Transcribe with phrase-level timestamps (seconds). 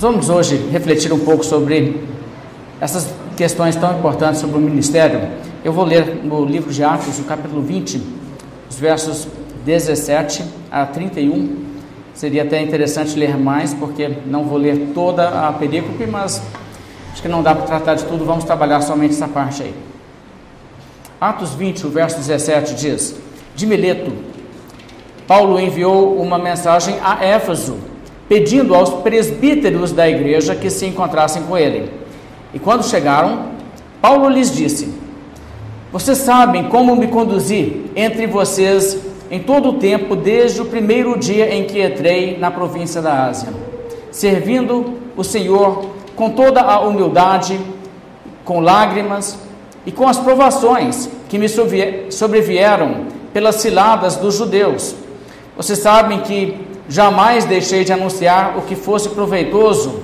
[0.00, 2.02] Vamos hoje refletir um pouco sobre
[2.80, 5.28] essas questões tão importantes sobre o ministério.
[5.62, 8.00] Eu vou ler no livro de Atos, no capítulo 20,
[8.70, 9.28] os versos
[9.62, 11.54] 17 a 31.
[12.14, 16.42] Seria até interessante ler mais, porque não vou ler toda a perícope, mas
[17.12, 19.74] acho que não dá para tratar de tudo, vamos trabalhar somente essa parte aí.
[21.20, 23.16] Atos 20, o verso 17 diz:
[23.54, 24.10] De Mileto,
[25.26, 27.76] Paulo enviou uma mensagem a Éfeso,
[28.30, 31.90] pedindo aos presbíteros da igreja que se encontrassem com ele.
[32.54, 33.46] E quando chegaram,
[34.00, 34.94] Paulo lhes disse:
[35.90, 38.96] Vocês sabem como me conduzi entre vocês
[39.32, 43.48] em todo o tempo, desde o primeiro dia em que entrei na província da Ásia,
[44.12, 47.58] servindo o Senhor com toda a humildade,
[48.44, 49.40] com lágrimas
[49.84, 54.94] e com as provações que me sobrevieram pelas ciladas dos judeus.
[55.56, 60.00] Vocês sabem que jamais deixei de anunciar o que fosse proveitoso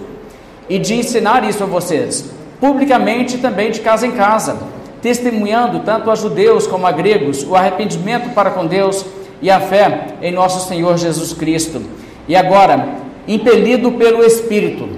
[0.69, 4.56] e de ensinar isso a vocês, publicamente também de casa em casa,
[5.03, 9.05] testemunhando tanto a judeus como a gregos o arrependimento para com Deus
[9.43, 11.83] e a fé em nosso Senhor Jesus Cristo.
[12.28, 12.89] E agora,
[13.27, 14.89] impelido pelo Espírito,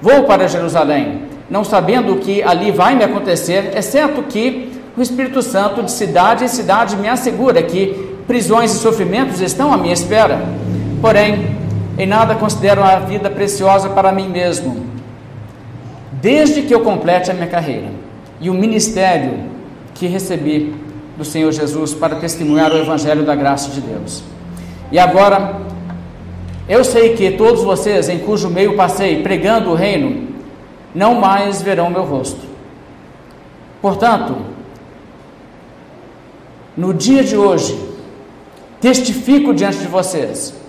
[0.00, 5.42] vou para Jerusalém não sabendo o que ali vai me acontecer, exceto que o Espírito
[5.42, 10.40] Santo de cidade em cidade me assegura que prisões e sofrimentos estão à minha espera.
[11.02, 11.56] Porém,
[11.98, 14.86] em nada considero a vida preciosa para mim mesmo,
[16.12, 17.88] desde que eu complete a minha carreira
[18.40, 19.40] e o ministério
[19.94, 20.72] que recebi
[21.18, 24.22] do Senhor Jesus para testemunhar o Evangelho da graça de Deus.
[24.92, 25.60] E agora,
[26.68, 30.28] eu sei que todos vocês em cujo meio passei pregando o reino,
[30.94, 32.46] não mais verão meu rosto.
[33.80, 34.36] Portanto,
[36.76, 37.76] no dia de hoje,
[38.80, 40.61] testifico diante de vocês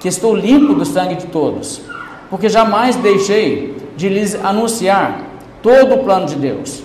[0.00, 1.82] que estou limpo do sangue de todos,
[2.28, 5.20] porque jamais deixei de lhes anunciar
[5.62, 6.82] todo o plano de Deus.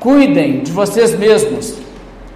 [0.00, 1.74] Cuidem de vocês mesmos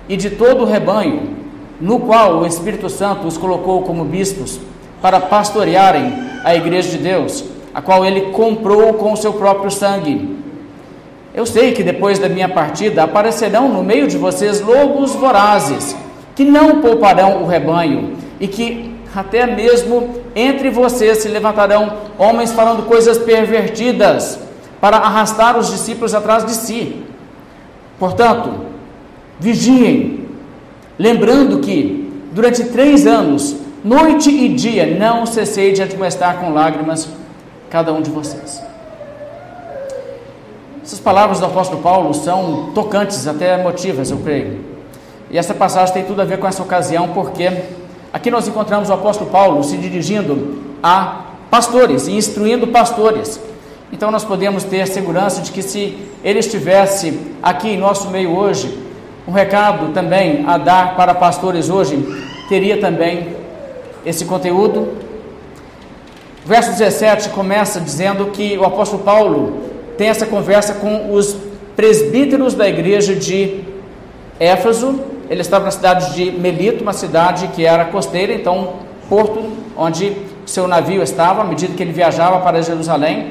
[0.09, 1.37] e de todo o rebanho,
[1.81, 4.61] no qual o Espírito Santo os colocou como bispos,
[5.01, 6.13] para pastorearem
[6.45, 7.45] a igreja de Deus
[7.75, 10.37] a qual ele comprou com o seu próprio sangue.
[11.35, 15.97] Eu sei que depois da minha partida aparecerão no meio de vocês lobos vorazes,
[16.37, 22.87] que não pouparão o rebanho, e que até mesmo entre vocês se levantarão homens falando
[22.87, 24.39] coisas pervertidas,
[24.81, 27.05] para arrastar os discípulos atrás de si.
[28.01, 28.67] Portanto,
[29.39, 30.27] vigiem,
[30.99, 37.09] lembrando que durante três anos, noite e dia, não cessei de admoestar com lágrimas
[37.71, 38.61] cada um de vocês.
[40.83, 44.65] Essas palavras do apóstolo Paulo são tocantes, até emotivas, eu creio.
[45.31, 47.51] E essa passagem tem tudo a ver com essa ocasião, porque
[48.13, 53.41] aqui nós encontramos o apóstolo Paulo se dirigindo a pastores e instruindo pastores.
[53.93, 58.79] Então nós podemos ter segurança de que se ele estivesse aqui em nosso meio hoje,
[59.27, 61.97] um recado também a dar para pastores hoje,
[62.49, 63.37] teria também
[64.05, 65.03] esse conteúdo
[66.45, 69.61] o verso 17 começa dizendo que o apóstolo Paulo
[69.97, 71.37] tem essa conversa com os
[71.77, 73.61] presbíteros da igreja de
[74.41, 75.01] Éfeso.
[75.33, 78.75] Ele estava na cidade de Melito, uma cidade que era costeira, então
[79.09, 79.43] porto
[79.75, 83.31] onde seu navio estava, à medida que ele viajava para Jerusalém.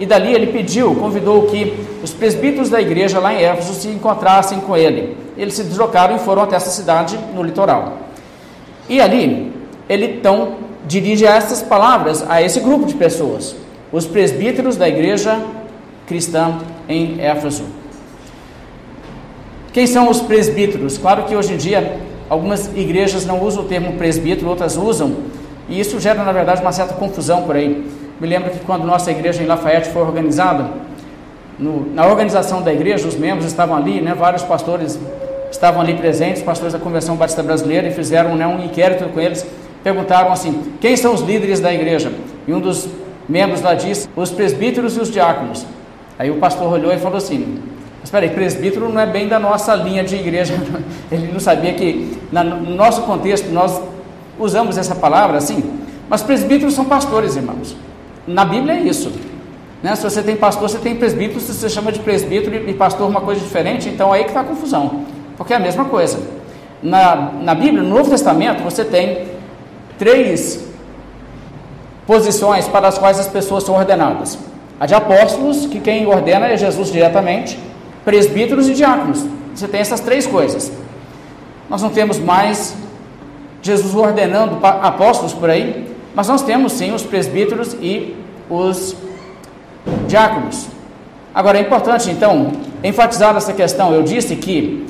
[0.00, 4.60] E dali ele pediu, convidou que os presbíteros da igreja lá em Éfeso se encontrassem
[4.60, 5.14] com ele.
[5.36, 7.98] Eles se deslocaram e foram até essa cidade no litoral.
[8.88, 9.52] E ali,
[9.90, 10.54] ele então
[10.88, 13.54] dirige essas palavras a esse grupo de pessoas,
[13.92, 15.38] os presbíteros da igreja
[16.06, 17.81] cristã em Éfeso.
[19.72, 20.98] Quem são os presbíteros?
[20.98, 25.16] Claro que hoje em dia algumas igrejas não usam o termo presbítero, outras usam,
[25.68, 27.84] e isso gera na verdade uma certa confusão por aí.
[28.20, 30.70] Me lembro que quando nossa igreja em Lafayette foi organizada,
[31.58, 34.98] no, na organização da igreja, os membros estavam ali, né, vários pastores
[35.50, 39.46] estavam ali presentes, pastores da Convenção Batista Brasileira, e fizeram né, um inquérito com eles
[39.82, 42.12] perguntaram assim: quem são os líderes da igreja?
[42.46, 42.88] E um dos
[43.28, 45.66] membros lá disse: os presbíteros e os diáconos.
[46.18, 47.58] Aí o pastor olhou e falou assim:
[48.04, 50.54] Espera aí, presbítero não é bem da nossa linha de igreja.
[51.10, 53.80] Ele não sabia que, no nosso contexto, nós
[54.38, 55.62] usamos essa palavra assim.
[56.08, 57.76] Mas presbíteros são pastores, irmãos.
[58.26, 59.12] Na Bíblia é isso.
[59.82, 59.94] Né?
[59.96, 61.40] Se você tem pastor, você tem presbítero.
[61.40, 64.44] Se você chama de presbítero e pastor uma coisa diferente, então aí que está a
[64.44, 65.04] confusão.
[65.36, 66.20] Porque é a mesma coisa.
[66.82, 69.26] Na, na Bíblia, no Novo Testamento, você tem
[69.98, 70.64] três
[72.06, 74.38] posições para as quais as pessoas são ordenadas:
[74.78, 77.58] a de apóstolos, que quem ordena é Jesus diretamente,
[78.04, 79.24] presbíteros e diáconos.
[79.54, 80.72] Você tem essas três coisas.
[81.68, 82.74] Nós não temos mais
[83.62, 88.14] Jesus ordenando apóstolos por aí, mas nós temos sim os presbíteros e
[88.50, 88.96] os
[90.08, 90.66] diáconos.
[91.34, 92.52] Agora é importante então
[92.84, 93.94] enfatizar essa questão.
[93.94, 94.86] Eu disse que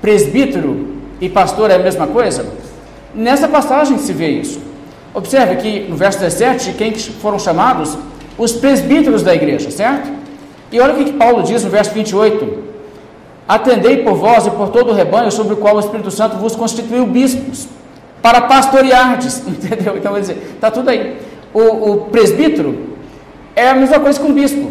[0.00, 2.46] presbítero e pastor é a mesma coisa.
[3.14, 4.60] Nessa passagem se vê isso.
[5.12, 7.96] Observe que no verso 17, quem foram chamados?
[8.38, 10.19] Os presbíteros da igreja, certo?
[10.72, 12.70] E olha o que Paulo diz no verso 28.
[13.48, 16.54] Atendei por vós e por todo o rebanho sobre o qual o Espírito Santo vos
[16.54, 17.66] constituiu bispos,
[18.22, 19.42] para pastoreardes.
[19.48, 19.96] Entendeu?
[19.96, 21.18] Então, vou dizer, está tudo aí.
[21.52, 22.90] O, o presbítero
[23.56, 24.70] é a mesma coisa que um bispo.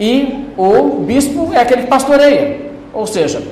[0.00, 2.68] E o bispo é aquele que pastoreia.
[2.92, 3.42] Ou seja,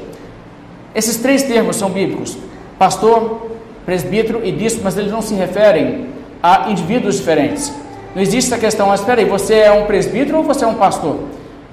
[0.95, 2.37] esses três termos são bíblicos:
[2.79, 3.51] pastor,
[3.85, 6.07] presbítero e bispo, mas eles não se referem
[6.43, 7.73] a indivíduos diferentes.
[8.15, 10.75] Não existe essa questão, mas espera aí, você é um presbítero ou você é um
[10.75, 11.19] pastor?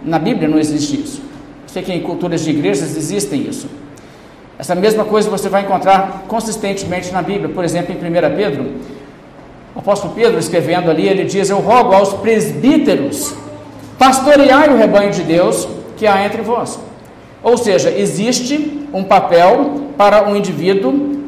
[0.05, 1.21] Na Bíblia não existe isso.
[1.67, 3.67] Sei que em culturas de igrejas existem isso.
[4.59, 7.50] Essa mesma coisa você vai encontrar consistentemente na Bíblia.
[7.50, 8.71] Por exemplo, em 1 Pedro,
[9.75, 13.33] o apóstolo Pedro escrevendo ali, ele diz: Eu rogo aos presbíteros
[13.97, 15.67] pastoreai o rebanho de Deus
[15.97, 16.79] que há entre vós.
[17.41, 21.23] Ou seja, existe um papel para um indivíduo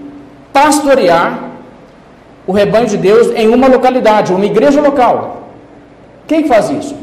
[0.54, 1.52] pastorear
[2.48, 5.50] o rebanho de Deus em uma localidade, uma igreja local.
[6.28, 6.96] Quem faz isso?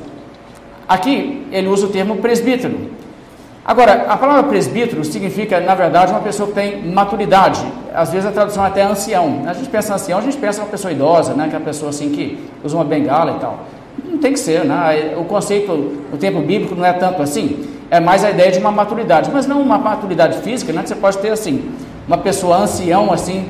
[0.92, 2.90] Aqui ele usa o termo presbítero.
[3.64, 7.64] Agora, a palavra presbítero significa, na verdade, uma pessoa que tem maturidade.
[7.94, 9.44] Às vezes a tradução é até ancião.
[9.46, 11.48] A gente pensa ancião, a gente pensa uma pessoa idosa, né?
[11.48, 13.60] que uma pessoa assim que usa uma bengala e tal.
[14.04, 15.14] Não tem que ser, né?
[15.16, 15.72] O conceito,
[16.12, 17.66] o tempo bíblico não é tanto assim.
[17.90, 20.82] É mais a ideia de uma maturidade, mas não uma maturidade física, né?
[20.84, 21.70] Você pode ter assim,
[22.06, 23.46] uma pessoa ancião assim,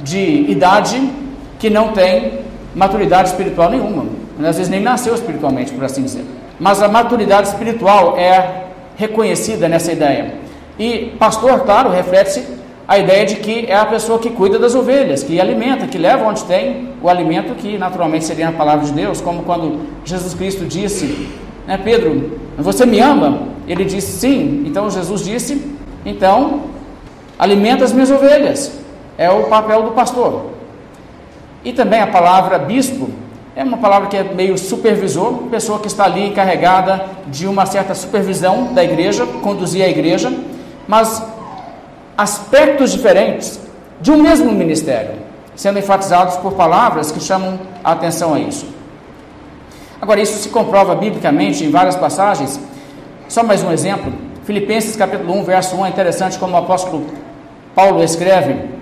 [0.00, 1.10] de idade,
[1.58, 2.40] que não tem
[2.74, 4.06] maturidade espiritual nenhuma.
[4.38, 6.24] Às vezes nem nasceu espiritualmente, por assim dizer.
[6.58, 8.64] Mas a maturidade espiritual é
[8.96, 10.34] reconhecida nessa ideia.
[10.78, 12.44] E pastor, claro, reflete
[12.86, 16.26] a ideia de que é a pessoa que cuida das ovelhas, que alimenta, que leva
[16.26, 20.64] onde tem o alimento, que naturalmente seria a palavra de Deus, como quando Jesus Cristo
[20.64, 21.28] disse,
[21.66, 23.48] né, Pedro, você me ama?
[23.66, 24.64] Ele disse sim.
[24.66, 26.64] Então Jesus disse, então
[27.38, 28.72] alimenta as minhas ovelhas.
[29.16, 30.50] É o papel do pastor.
[31.64, 33.08] E também a palavra bispo
[33.56, 37.94] é uma palavra que é meio supervisor, pessoa que está ali encarregada de uma certa
[37.94, 40.32] supervisão da igreja, conduzir a igreja,
[40.88, 41.22] mas
[42.16, 43.60] aspectos diferentes
[44.00, 45.12] de um mesmo ministério,
[45.54, 48.66] sendo enfatizados por palavras que chamam a atenção a isso.
[50.00, 52.60] Agora, isso se comprova biblicamente em várias passagens.
[53.28, 54.12] Só mais um exemplo.
[54.44, 57.06] Filipenses capítulo 1, verso 1 é interessante como o apóstolo
[57.74, 58.74] Paulo escreve.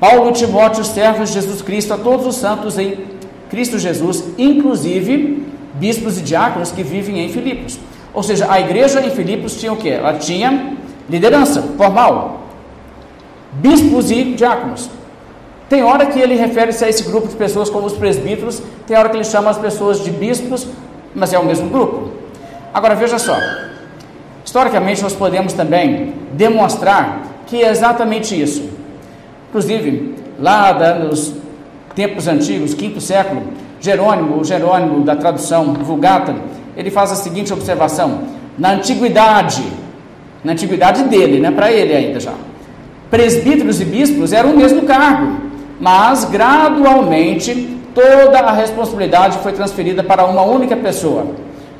[0.00, 3.13] Paulo e Timóteo, servos de Jesus Cristo, a todos os santos em
[3.54, 7.78] Cristo Jesus, inclusive bispos e diáconos que vivem em Filipos.
[8.12, 9.90] Ou seja, a igreja em Filipos tinha o quê?
[9.90, 10.76] Ela tinha
[11.08, 12.48] liderança formal,
[13.52, 14.90] bispos e diáconos.
[15.68, 19.08] Tem hora que ele refere-se a esse grupo de pessoas como os presbíteros, tem hora
[19.08, 20.66] que ele chama as pessoas de bispos,
[21.14, 22.10] mas é o mesmo grupo.
[22.72, 23.38] Agora veja só,
[24.44, 28.68] historicamente nós podemos também demonstrar que é exatamente isso.
[29.48, 31.43] Inclusive, lá nos
[31.94, 33.42] tempos antigos, quinto século,
[33.80, 36.34] Jerônimo, o Jerônimo da tradução Vulgata,
[36.76, 38.22] ele faz a seguinte observação:
[38.58, 39.62] na antiguidade,
[40.42, 42.34] na antiguidade dele, né, para ele ainda já,
[43.10, 45.38] presbíteros e bispos eram o mesmo cargo,
[45.80, 51.26] mas gradualmente toda a responsabilidade foi transferida para uma única pessoa,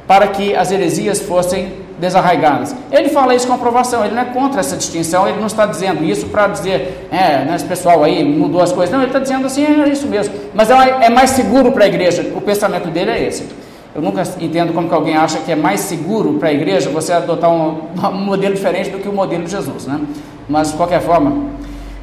[0.07, 2.75] para que as heresias fossem desarraigadas.
[2.91, 6.05] Ele fala isso com aprovação, ele não é contra essa distinção, ele não está dizendo
[6.05, 9.47] isso para dizer, é, né, esse pessoal aí mudou as coisas, não, ele está dizendo
[9.47, 10.75] assim, é isso mesmo, mas é,
[11.07, 13.47] é mais seguro para a igreja, o pensamento dele é esse.
[13.95, 17.13] Eu nunca entendo como que alguém acha que é mais seguro para a igreja você
[17.13, 20.01] adotar um, um, modelo diferente do que o modelo de Jesus, né?
[20.49, 21.51] Mas, de qualquer forma,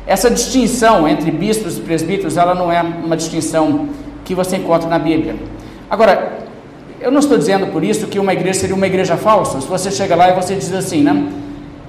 [0.07, 3.89] essa distinção entre bispos e presbíteros, ela não é uma distinção
[4.23, 5.35] que você encontra na Bíblia.
[5.89, 6.40] Agora,
[7.01, 9.59] eu não estou dizendo por isso que uma igreja seria uma igreja falsa.
[9.59, 11.29] Se você chega lá e você diz assim, né?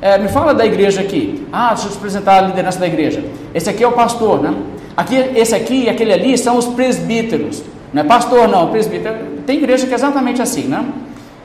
[0.01, 1.47] É, me fala da igreja aqui.
[1.53, 3.23] Ah, deixa eu te apresentar a liderança da igreja.
[3.55, 4.55] Esse aqui é o pastor, né?
[4.97, 7.63] Aqui, esse aqui e aquele ali são os presbíteros.
[7.93, 9.15] Não é pastor, não, presbítero.
[9.47, 10.85] Tem igreja que é exatamente assim, né?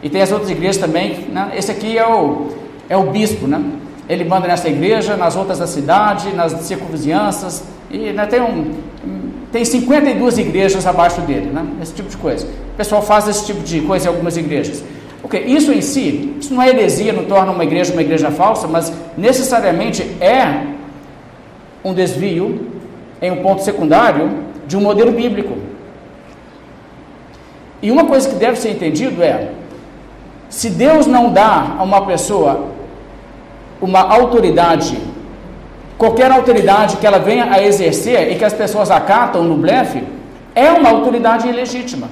[0.01, 1.51] E tem as outras igrejas também, né?
[1.55, 2.47] Esse aqui é o,
[2.89, 3.61] é o bispo, né?
[4.07, 7.63] Ele manda nessa igreja, nas outras da cidade, nas circunvizinhanças.
[7.91, 8.71] E né, tem um,
[9.51, 11.65] tem 52 igrejas abaixo dele, né?
[11.81, 12.45] esse tipo de coisa.
[12.45, 14.83] O pessoal faz esse tipo de coisa em algumas igrejas.
[15.23, 18.67] Ok, isso em si, isso não é heresia, não torna uma igreja uma igreja falsa,
[18.67, 20.63] mas necessariamente é
[21.83, 22.67] um desvio
[23.21, 24.29] em um ponto secundário
[24.67, 25.57] de um modelo bíblico.
[27.81, 29.51] E uma coisa que deve ser entendido é:
[30.49, 32.67] se Deus não dá a uma pessoa
[33.81, 34.97] uma autoridade
[35.97, 40.03] Qualquer autoridade que ela venha a exercer e que as pessoas acatam no blefe
[40.53, 42.07] é uma autoridade ilegítima.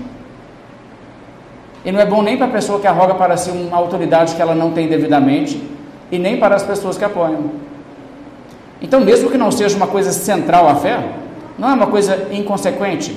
[1.84, 4.42] E não é bom nem para a pessoa que arroga para si uma autoridade que
[4.42, 5.62] ela não tem devidamente,
[6.12, 7.52] e nem para as pessoas que apoiam.
[8.82, 11.04] Então, mesmo que não seja uma coisa central à fé,
[11.58, 13.16] não é uma coisa inconsequente.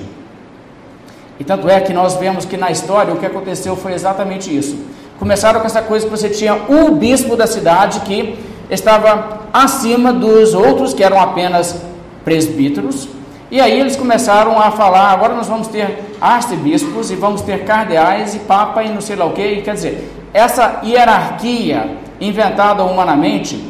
[1.41, 4.79] E tanto é que nós vemos que na história o que aconteceu foi exatamente isso.
[5.19, 8.39] Começaram com essa coisa que você tinha um bispo da cidade que
[8.71, 11.81] estava acima dos outros, que eram apenas
[12.25, 13.09] presbíteros,
[13.51, 18.35] e aí eles começaram a falar: agora nós vamos ter arcebispos e vamos ter cardeais
[18.35, 19.63] e papa e não sei lá o que.
[19.63, 23.63] Quer dizer, essa hierarquia inventada humanamente,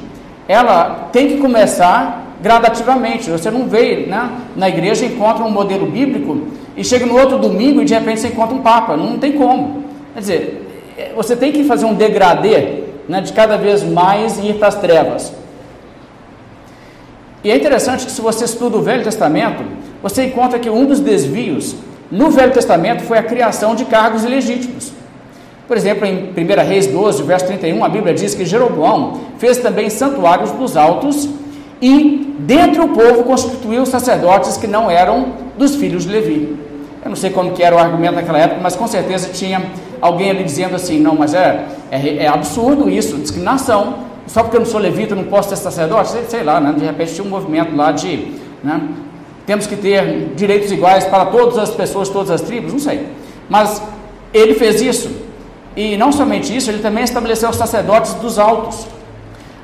[0.49, 3.30] ela tem que começar gradativamente.
[3.30, 7.82] Você não vê né, na igreja, encontra um modelo bíblico e chega no outro domingo
[7.82, 8.97] e de repente você encontra um papa.
[8.97, 9.85] Não tem como.
[10.14, 10.68] Quer dizer,
[11.14, 15.32] você tem que fazer um degradê né, de cada vez mais ir para as trevas.
[17.42, 19.62] E é interessante que se você estuda o Velho Testamento,
[20.02, 21.76] você encontra que um dos desvios
[22.11, 24.92] no Velho Testamento foi a criação de cargos ilegítimos.
[25.68, 29.90] Por exemplo, em 1 Reis 12, verso 31, a Bíblia diz que Jeroboão fez também
[29.90, 31.28] santuários dos altos
[31.80, 36.57] e, dentre o povo, constituiu sacerdotes que não eram dos filhos de Levi.
[37.04, 39.62] Eu não sei como que era o argumento naquela época, mas com certeza tinha
[40.00, 44.61] alguém ali dizendo assim, não, mas é, é, é absurdo isso, discriminação só porque eu
[44.61, 46.75] não sou levita, não posso ser sacerdote, sei, sei lá, né?
[46.78, 48.80] de repente tinha um movimento lá de, né?
[49.47, 53.06] temos que ter direitos iguais para todas as pessoas, todas as tribos, não sei.
[53.49, 53.82] Mas
[54.32, 55.11] ele fez isso,
[55.75, 58.87] e não somente isso, ele também estabeleceu os sacerdotes dos altos.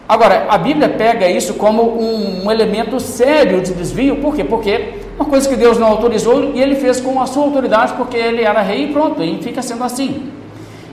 [0.09, 4.45] Agora, a Bíblia pega isso como um, um elemento sério de desvio, por quê?
[4.45, 8.17] Porque uma coisa que Deus não autorizou e ele fez com a sua autoridade, porque
[8.17, 10.31] ele era rei e pronto, e fica sendo assim.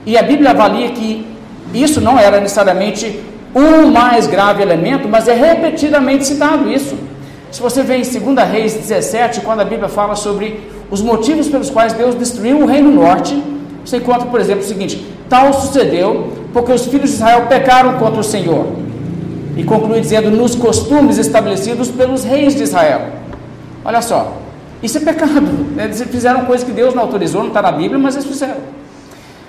[0.06, 1.25] E a Bíblia avalia que
[1.74, 3.20] isso não era necessariamente
[3.55, 6.96] um mais grave elemento, mas é repetidamente citado isso.
[7.51, 11.70] Se você vê em 2 Reis 17, quando a Bíblia fala sobre os motivos pelos
[11.70, 13.41] quais Deus destruiu o reino norte,
[13.84, 18.20] você encontra, por exemplo, o seguinte: tal sucedeu porque os filhos de Israel pecaram contra
[18.20, 18.67] o Senhor.
[19.58, 23.01] E conclui dizendo: nos costumes estabelecidos pelos reis de Israel.
[23.84, 24.38] Olha só,
[24.81, 25.41] isso é pecado.
[25.75, 25.86] Né?
[25.86, 28.81] Eles fizeram coisa que Deus não autorizou, não está na Bíblia, mas eles fizeram.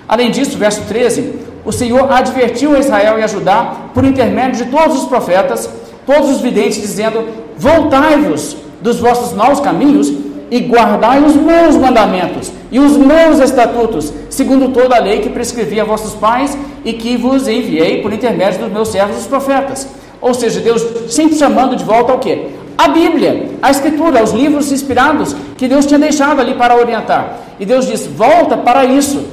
[0.07, 1.33] Além disso, verso 13:
[1.65, 5.69] o Senhor advertiu a Israel e a Judá, por intermédio de todos os profetas,
[6.05, 7.25] todos os videntes, dizendo:
[7.57, 10.11] Voltai-vos dos vossos maus caminhos
[10.51, 15.83] e guardai os meus mandamentos e os meus estatutos, segundo toda a lei que prescrevia
[15.83, 19.87] a vossos pais e que vos enviei por intermédio dos meus servos os profetas.
[20.19, 22.49] Ou seja, Deus sempre chamando de volta ao quê?
[22.77, 27.39] A Bíblia, a Escritura, os livros inspirados que Deus tinha deixado ali para orientar.
[27.59, 29.23] E Deus diz: volta para isso.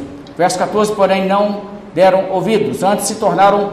[0.40, 1.60] Verso 14, porém, não
[1.94, 3.72] deram ouvidos, antes se tornaram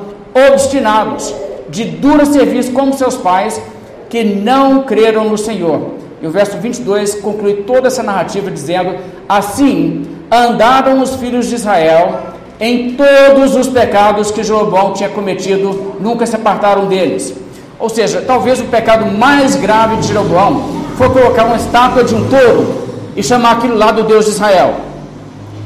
[0.51, 1.33] obstinados,
[1.69, 3.61] de dura serviço como seus pais,
[4.09, 5.91] que não creram no Senhor.
[6.21, 8.97] E o verso 22 conclui toda essa narrativa dizendo:
[9.29, 12.19] Assim andaram os filhos de Israel
[12.59, 17.33] em todos os pecados que Jeroboão tinha cometido, nunca se apartaram deles.
[17.79, 20.65] Ou seja, talvez o pecado mais grave de Jeroboão
[20.97, 24.86] foi colocar uma estátua de um touro e chamar aquilo lá do Deus de Israel.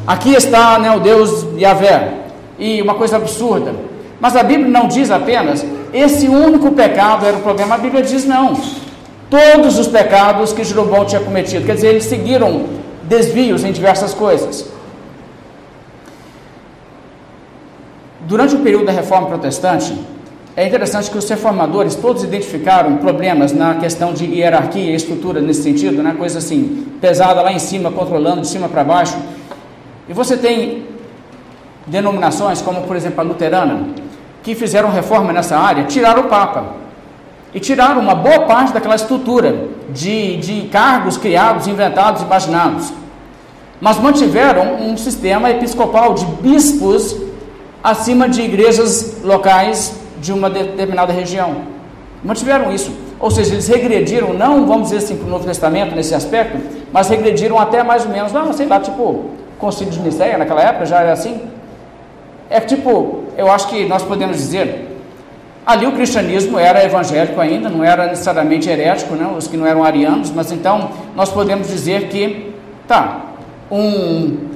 [0.05, 2.21] Aqui está né, o Deus Yahvé,
[2.57, 3.73] e uma coisa absurda.
[4.19, 8.25] Mas a Bíblia não diz apenas esse único pecado era o problema, a Bíblia diz
[8.25, 8.55] não.
[9.29, 12.65] Todos os pecados que Jeroboão tinha cometido, quer dizer, eles seguiram
[13.03, 14.69] desvios em diversas coisas.
[18.21, 19.97] Durante o período da reforma protestante,
[20.55, 25.63] é interessante que os reformadores todos identificaram problemas na questão de hierarquia e estrutura nesse
[25.63, 26.13] sentido, né?
[26.17, 29.17] coisa assim, pesada lá em cima, controlando de cima para baixo.
[30.11, 30.83] E você tem
[31.87, 33.87] denominações, como por exemplo a luterana,
[34.43, 36.65] que fizeram reforma nessa área, tiraram o Papa.
[37.53, 42.91] E tiraram uma boa parte daquela estrutura de, de cargos criados, inventados, imaginados.
[43.79, 47.15] Mas mantiveram um sistema episcopal de bispos
[47.81, 51.61] acima de igrejas locais de uma determinada região.
[52.21, 52.91] Mantiveram isso.
[53.17, 56.57] Ou seja, eles regrediram, não vamos dizer assim para o Novo Testamento nesse aspecto,
[56.91, 60.87] mas regrediram até mais ou menos, não, sei lá, tipo, Concílio de Nicéia naquela época
[60.87, 61.39] já era assim.
[62.49, 64.97] É tipo, eu acho que nós podemos dizer,
[65.65, 69.83] ali o cristianismo era evangélico ainda, não era necessariamente herético, não, os que não eram
[69.83, 72.53] arianos, mas então nós podemos dizer que,
[72.87, 73.21] tá,
[73.71, 74.49] um,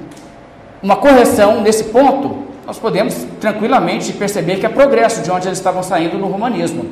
[0.81, 5.83] uma correção nesse ponto, nós podemos tranquilamente perceber que é progresso de onde eles estavam
[5.83, 6.85] saindo no romanismo.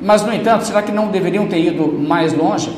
[0.00, 2.70] Mas, no entanto, será que não deveriam ter ido mais longe?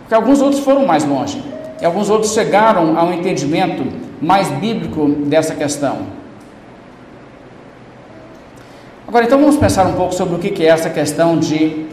[0.00, 1.42] Porque alguns outros foram mais longe.
[1.84, 3.84] E alguns outros chegaram a um entendimento
[4.18, 5.98] mais bíblico dessa questão.
[9.06, 11.84] Agora, então vamos pensar um pouco sobre o que é essa questão de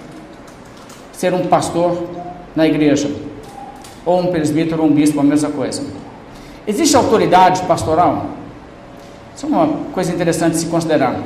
[1.11, 2.07] ser um pastor
[2.55, 3.11] na igreja,
[4.05, 5.83] ou um presbítero ou um bispo, a mesma coisa.
[6.65, 8.27] Existe autoridade pastoral?
[9.35, 11.19] Isso é uma coisa interessante de se considerar.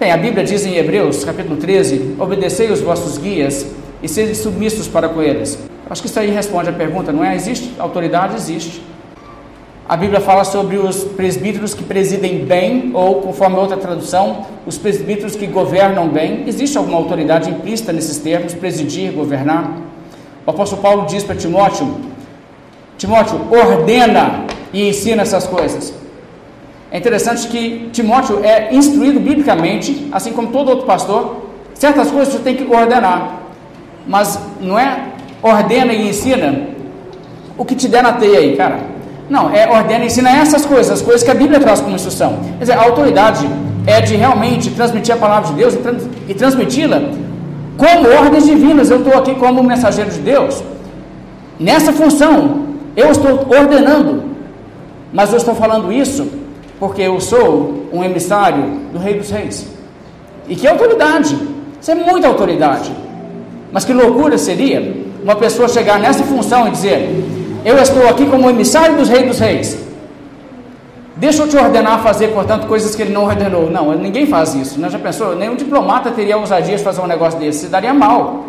[0.00, 3.64] Bem, a Bíblia diz em Hebreus, capítulo 13: Obedecei os vossos guias
[4.02, 5.56] e sejam submissos para com eles.
[5.90, 7.34] Acho que isso aí responde a pergunta, não é?
[7.34, 7.74] Existe?
[7.78, 8.82] Autoridade existe.
[9.88, 15.34] A Bíblia fala sobre os presbíteros que presidem bem, ou, conforme outra tradução, os presbíteros
[15.34, 16.44] que governam bem.
[16.46, 19.72] Existe alguma autoridade implícita nesses termos, presidir, governar?
[20.44, 21.96] O apóstolo Paulo diz para Timóteo:
[22.98, 25.94] Timóteo, ordena e ensina essas coisas.
[26.90, 32.40] É interessante que Timóteo é instruído biblicamente, assim como todo outro pastor, certas coisas você
[32.40, 33.40] tem que ordenar,
[34.06, 36.68] mas não é ordena e ensina
[37.56, 38.80] o que te der na teia aí, cara.
[39.28, 42.38] Não, é ordena e ensina essas coisas, as coisas que a Bíblia traz como instrução.
[42.58, 43.48] Quer dizer, a autoridade
[43.86, 47.02] é de realmente transmitir a palavra de Deus e, trans, e transmiti-la
[47.76, 48.90] como ordens divinas.
[48.90, 50.62] Eu estou aqui como mensageiro de Deus.
[51.58, 52.66] Nessa função,
[52.96, 54.24] eu estou ordenando,
[55.12, 56.28] mas eu estou falando isso
[56.78, 59.66] porque eu sou um emissário do Rei dos Reis.
[60.48, 61.36] E que autoridade!
[61.80, 62.90] Isso é muita autoridade.
[63.72, 67.24] Mas que loucura seria uma pessoa chegar nessa função e dizer:
[67.64, 69.88] Eu estou aqui como emissário dos Reis dos Reis.
[71.16, 73.68] Deixa eu te ordenar fazer, portanto, coisas que ele não ordenou.
[73.68, 74.78] Não, ninguém faz isso.
[74.78, 74.88] Né?
[74.88, 75.34] Já pensou?
[75.34, 77.60] Nenhum diplomata teria ousadia de fazer um negócio desse.
[77.60, 78.44] Se daria mal.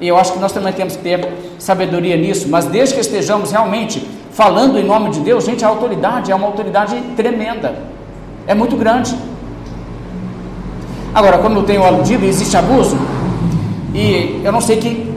[0.00, 2.48] E eu acho que nós também temos que ter sabedoria nisso.
[2.48, 6.46] Mas desde que estejamos realmente falando em nome de Deus, gente, a autoridade é uma
[6.46, 7.74] autoridade tremenda,
[8.46, 9.14] é muito grande.
[11.14, 12.96] Agora, quando eu tenho aludido, existe abuso,
[13.94, 15.11] e eu não sei que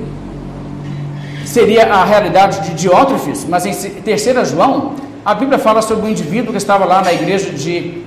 [1.45, 6.51] seria a realidade de Diótrefes, mas em 3 João, a Bíblia fala sobre um indivíduo
[6.51, 8.03] que estava lá na igreja de,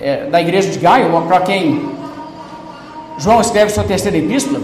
[0.00, 1.90] é, da igreja de Gaio, para quem
[3.18, 4.60] João escreve sua terceira epístola,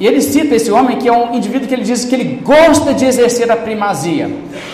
[0.00, 2.92] e ele cita esse homem que é um indivíduo que ele diz que ele gosta
[2.92, 4.28] de exercer a primazia.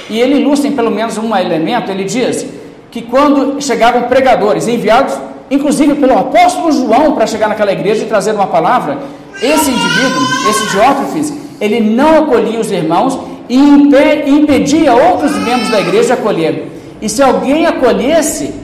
[0.09, 2.47] E ele ilustra em pelo menos um elemento, ele diz
[2.91, 5.15] que quando chegavam pregadores enviados,
[5.51, 8.99] inclusive pelo apóstolo João, para chegar naquela igreja e trazer uma palavra,
[9.43, 13.19] esse indivíduo, esse Diótrefes, ele não acolhia os irmãos
[13.49, 16.69] e impedia outros membros da igreja de acolher.
[17.01, 18.55] E se alguém acolhesse,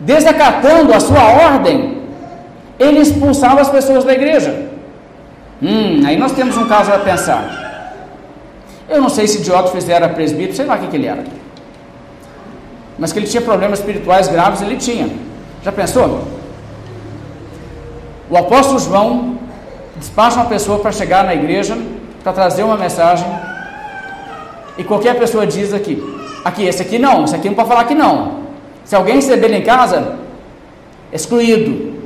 [0.00, 1.98] desacatando a sua ordem,
[2.78, 4.68] ele expulsava as pessoas da igreja.
[5.62, 7.94] Hum, aí nós temos um caso a pensar.
[8.88, 11.24] Eu não sei se Diótrefes era presbítero, sei lá o que, que ele era.
[12.98, 15.08] Mas que ele tinha problemas espirituais graves, ele tinha.
[15.62, 16.24] Já pensou?
[18.30, 19.37] O apóstolo João
[19.98, 21.76] despacha uma pessoa para chegar na igreja,
[22.22, 23.26] para trazer uma mensagem,
[24.76, 26.02] e qualquer pessoa diz aqui,
[26.44, 28.38] aqui, esse aqui não, esse aqui não pode falar que não.
[28.84, 30.16] Se alguém receber ele em casa,
[31.12, 31.98] excluído,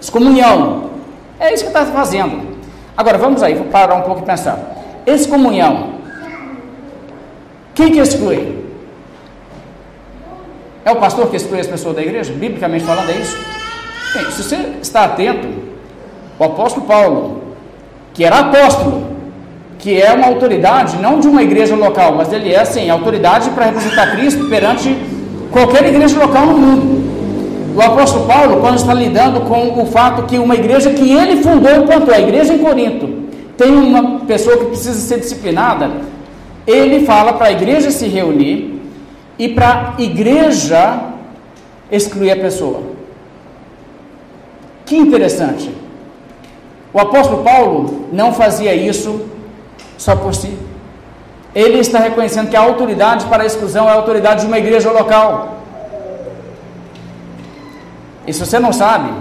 [0.00, 0.90] excomunhão.
[1.40, 2.54] É isso que está fazendo.
[2.96, 4.58] Agora vamos aí, vou parar um pouco e pensar.
[5.06, 5.94] Excomunhão.
[7.74, 8.64] Quem que exclui?
[10.84, 12.32] É o pastor que exclui as pessoas da igreja?
[12.32, 13.36] Biblicamente falando, é isso?
[14.14, 15.48] Bem, se você está atento,
[16.38, 17.42] o apóstolo Paulo,
[18.12, 19.14] que era apóstolo,
[19.78, 23.66] que é uma autoridade, não de uma igreja local, mas ele é, assim, autoridade para
[23.66, 24.96] representar Cristo perante
[25.50, 27.04] qualquer igreja local no mundo.
[27.76, 31.82] O apóstolo Paulo, quando está lidando com o fato que uma igreja que ele fundou,
[31.84, 33.24] quanto é a igreja em Corinto,
[33.56, 35.90] tem uma pessoa que precisa ser disciplinada,
[36.66, 38.80] ele fala para a igreja se reunir
[39.38, 41.00] e para a igreja
[41.90, 42.80] excluir a pessoa.
[44.86, 45.83] Que interessante.
[46.94, 49.26] O apóstolo Paulo não fazia isso
[49.98, 50.56] só por si.
[51.52, 54.92] Ele está reconhecendo que a autoridade para a exclusão é a autoridade de uma igreja
[54.92, 55.56] local.
[58.24, 59.12] E se você não sabe,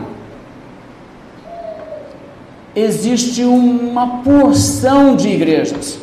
[2.75, 5.99] existe uma porção de igrejas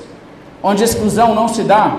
[0.62, 1.98] onde a exclusão não se dá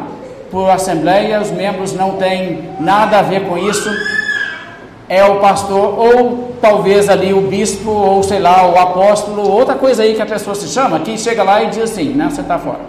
[0.52, 3.90] por assembleia, os membros não têm nada a ver com isso,
[5.12, 10.04] é o pastor, ou talvez ali o bispo, ou sei lá, o apóstolo, outra coisa
[10.04, 12.58] aí que a pessoa se chama, que chega lá e diz assim, né, você está
[12.58, 12.80] fora.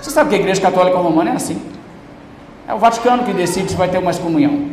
[0.00, 1.60] Você sabe que a igreja católica romana é assim.
[2.66, 4.70] É o Vaticano que decide se vai ter uma excomunhão.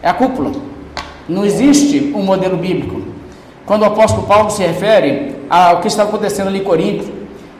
[0.00, 0.52] É a cúpula.
[1.28, 3.02] Não existe um modelo bíblico.
[3.66, 7.10] Quando o apóstolo Paulo se refere ao que está acontecendo ali em Corinto,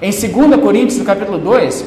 [0.00, 1.84] em 2 Coríntios, no capítulo 2,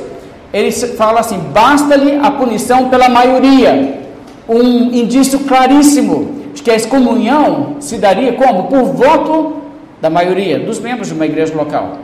[0.52, 4.05] ele fala assim: basta-lhe a punição pela maioria.
[4.48, 8.64] Um indício claríssimo de que a excomunhão se daria como?
[8.64, 9.62] Por voto
[10.02, 11.98] da maioria, dos membros de uma igreja local.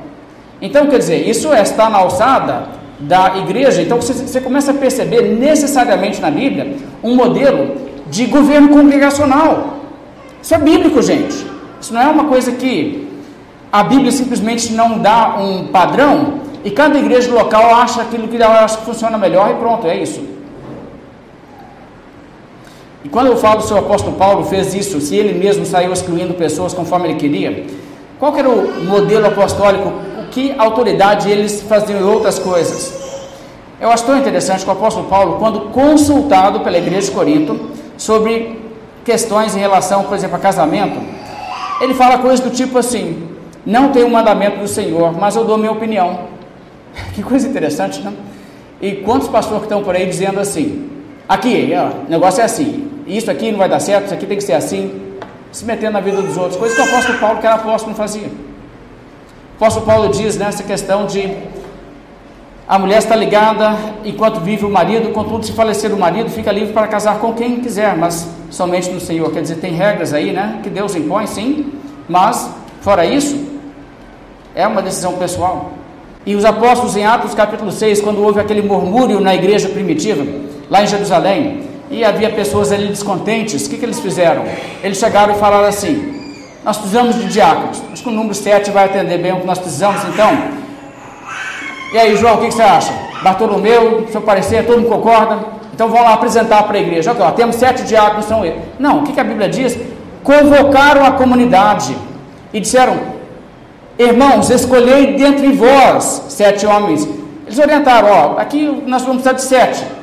[0.61, 3.81] Então, quer dizer, isso é, está na alçada da igreja.
[3.81, 7.75] Então, você, você começa a perceber necessariamente na Bíblia um modelo
[8.09, 9.79] de governo congregacional.
[10.41, 11.45] Isso é bíblico, gente.
[11.79, 13.07] Isso não é uma coisa que
[13.71, 18.63] a Bíblia simplesmente não dá um padrão e cada igreja local acha aquilo que ela
[18.63, 20.21] acha que funciona melhor e pronto, é isso.
[23.03, 26.33] E quando eu falo se o apóstolo Paulo fez isso, se ele mesmo saiu excluindo
[26.35, 27.65] pessoas conforme ele queria,
[28.19, 29.91] qual era o modelo apostólico?
[30.19, 33.01] O que autoridade eles faziam em outras coisas?
[33.79, 38.59] Eu acho tão interessante que o apóstolo Paulo, quando consultado pela igreja de Corinto sobre
[39.03, 41.01] questões em relação, por exemplo, a casamento,
[41.81, 43.27] ele fala coisas do tipo assim:
[43.65, 46.29] não tem o mandamento do Senhor, mas eu dou minha opinião.
[47.15, 48.13] Que coisa interessante, não?
[48.79, 50.90] E quantos pastores que estão por aí dizendo assim:
[51.33, 54.37] aqui, ó, o negócio é assim, isso aqui não vai dar certo, isso aqui tem
[54.37, 55.01] que ser assim,
[55.51, 57.97] se metendo na vida dos outros, coisa que o apóstolo Paulo, que era apóstolo, não
[57.97, 58.27] fazia.
[58.27, 61.33] O apóstolo Paulo diz nessa questão de
[62.67, 66.73] a mulher está ligada enquanto vive o marido, contudo, se falecer o marido, fica livre
[66.73, 69.29] para casar com quem quiser, mas somente no Senhor.
[69.31, 70.59] Quer dizer, tem regras aí, né?
[70.63, 71.73] Que Deus impõe, sim,
[72.07, 73.37] mas, fora isso,
[74.55, 75.71] é uma decisão pessoal.
[76.25, 80.23] E os apóstolos, em Atos capítulo 6, quando houve aquele murmúrio na igreja primitiva,
[80.71, 84.45] lá em Jerusalém, e havia pessoas ali descontentes, o que, que eles fizeram?
[84.81, 86.31] Eles chegaram e falaram assim:
[86.63, 87.83] Nós precisamos de diáconos.
[87.91, 90.31] Acho que o número 7 vai atender bem o que nós precisamos, então.
[91.93, 92.93] E aí, João, o que, que você acha?
[93.21, 95.39] Bartolomeu, seu parecer, todo mundo concorda?
[95.73, 97.13] Então vamos lá apresentar para a igreja.
[97.19, 98.63] Ó, temos sete diáconos, são eles.
[98.79, 99.77] Não, o que, que a Bíblia diz?
[100.23, 101.93] Convocaram a comunidade
[102.53, 102.97] e disseram:
[103.99, 107.05] Irmãos, escolhei dentre vós sete homens.
[107.45, 110.00] Eles orientaram: Ó, aqui nós vamos precisar de sete.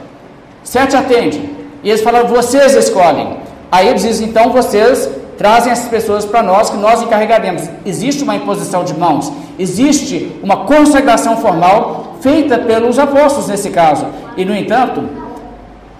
[0.68, 1.40] Sete atende.
[1.82, 3.38] E eles falaram: Vocês escolhem.
[3.72, 7.62] Aí eles dizem: Então vocês trazem essas pessoas para nós que nós encarregaremos.
[7.86, 14.04] Existe uma imposição de mãos, existe uma consagração formal feita pelos apóstolos nesse caso.
[14.36, 15.08] E, no entanto,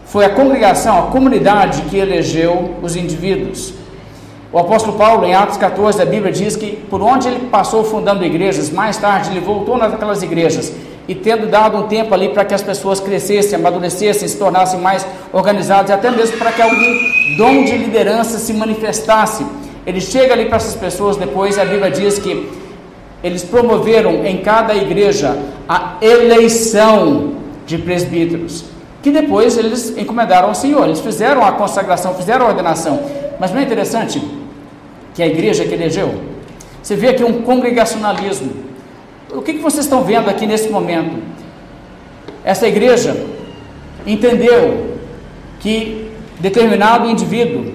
[0.04, 3.72] foi a congregação, a comunidade que elegeu os indivíduos.
[4.52, 8.22] O apóstolo Paulo, em Atos 14 da Bíblia, diz que por onde ele passou fundando
[8.22, 10.72] igrejas, mais tarde ele voltou naquelas igrejas
[11.08, 15.06] e tendo dado um tempo ali para que as pessoas crescessem, amadurecessem, se tornassem mais
[15.32, 16.98] organizadas, e até mesmo para que algum
[17.38, 19.44] dom de liderança se manifestasse.
[19.86, 22.50] Ele chega ali para essas pessoas depois, e a Bíblia diz que
[23.24, 27.32] eles promoveram em cada igreja a eleição
[27.66, 28.66] de presbíteros,
[29.02, 33.00] que depois eles encomendaram ao Senhor, eles fizeram a consagração, fizeram a ordenação.
[33.40, 34.22] Mas não é interessante
[35.14, 36.14] que a igreja que elegeu,
[36.82, 38.67] você vê aqui um congregacionalismo.
[39.30, 41.22] O que, que vocês estão vendo aqui nesse momento?
[42.42, 43.26] Essa igreja
[44.06, 44.96] entendeu
[45.60, 46.10] que
[46.40, 47.74] determinado indivíduo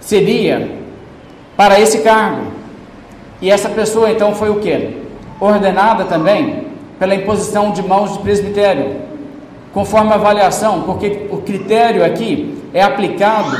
[0.00, 0.70] seria
[1.56, 2.52] para esse cargo.
[3.40, 4.96] E essa pessoa então foi o que?
[5.40, 6.66] Ordenada também
[6.98, 8.96] pela imposição de mãos de presbitério,
[9.72, 13.56] conforme a avaliação, porque o critério aqui é aplicado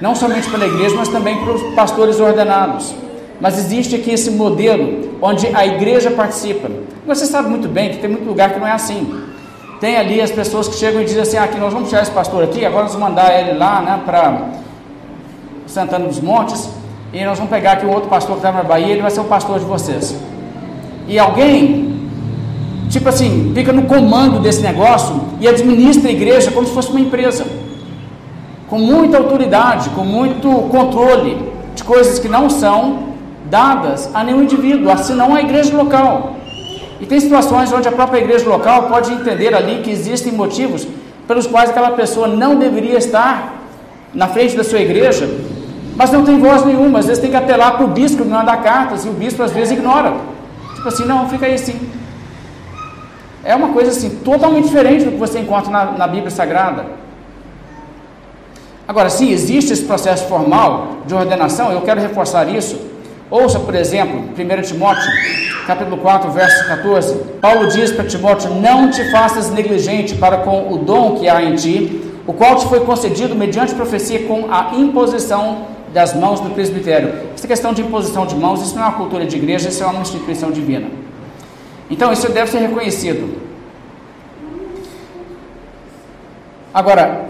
[0.00, 3.05] não somente pela igreja, mas também para os pastores ordenados.
[3.40, 6.70] Mas existe aqui esse modelo onde a igreja participa.
[7.06, 9.24] Você sabe muito bem que tem muito lugar que não é assim.
[9.80, 12.10] Tem ali as pessoas que chegam e dizem assim: ah, aqui nós vamos tirar esse
[12.10, 14.48] pastor aqui, agora nós vamos mandar ele lá né, para
[15.66, 16.68] Santana dos Montes,
[17.12, 19.20] e nós vamos pegar aqui um outro pastor que está na Bahia, ele vai ser
[19.20, 20.16] o pastor de vocês.
[21.06, 22.08] E alguém,
[22.88, 27.00] tipo assim, fica no comando desse negócio e administra a igreja como se fosse uma
[27.00, 27.46] empresa
[28.68, 33.15] com muita autoridade, com muito controle de coisas que não são
[33.50, 36.36] dadas a nenhum indivíduo, senão a igreja local.
[37.00, 40.86] E tem situações onde a própria igreja local pode entender ali que existem motivos
[41.26, 43.54] pelos quais aquela pessoa não deveria estar
[44.14, 45.28] na frente da sua igreja,
[45.94, 47.00] mas não tem voz nenhuma.
[47.00, 49.52] Às vezes tem que apelar para o bispo que mandar cartas e o bispo às
[49.52, 50.14] vezes ignora.
[50.74, 51.78] Tipo assim, não, fica aí sim.
[53.44, 56.86] É uma coisa assim, totalmente diferente do que você encontra na, na Bíblia Sagrada.
[58.88, 62.95] Agora, se existe esse processo formal de ordenação, eu quero reforçar isso.
[63.28, 65.10] Ouça, por exemplo, 1 Timóteo,
[65.66, 67.14] capítulo 4, verso 14.
[67.40, 71.56] Paulo diz para Timóteo: Não te faças negligente para com o dom que há em
[71.56, 77.12] ti, o qual te foi concedido mediante profecia com a imposição das mãos do presbitério.
[77.34, 79.86] Essa questão de imposição de mãos, isso não é uma cultura de igreja, isso é
[79.86, 80.86] uma instituição divina.
[81.90, 83.40] Então, isso deve ser reconhecido.
[86.72, 87.26] Agora,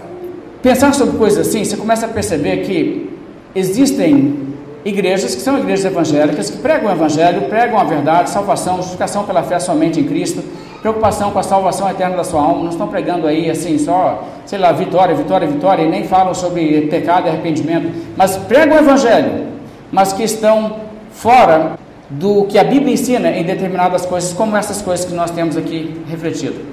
[0.60, 3.16] pensar sobre coisas assim, você começa a perceber que
[3.54, 4.55] existem
[4.88, 9.42] igrejas que são igrejas evangélicas, que pregam o evangelho, pregam a verdade, salvação, justificação pela
[9.42, 10.42] fé somente em Cristo,
[10.80, 14.58] preocupação com a salvação eterna da sua alma, não estão pregando aí assim só, sei
[14.58, 19.46] lá, vitória, vitória, vitória, e nem falam sobre pecado e arrependimento, mas pregam o evangelho,
[19.90, 20.76] mas que estão
[21.10, 25.56] fora do que a Bíblia ensina em determinadas coisas, como essas coisas que nós temos
[25.56, 26.64] aqui refletido.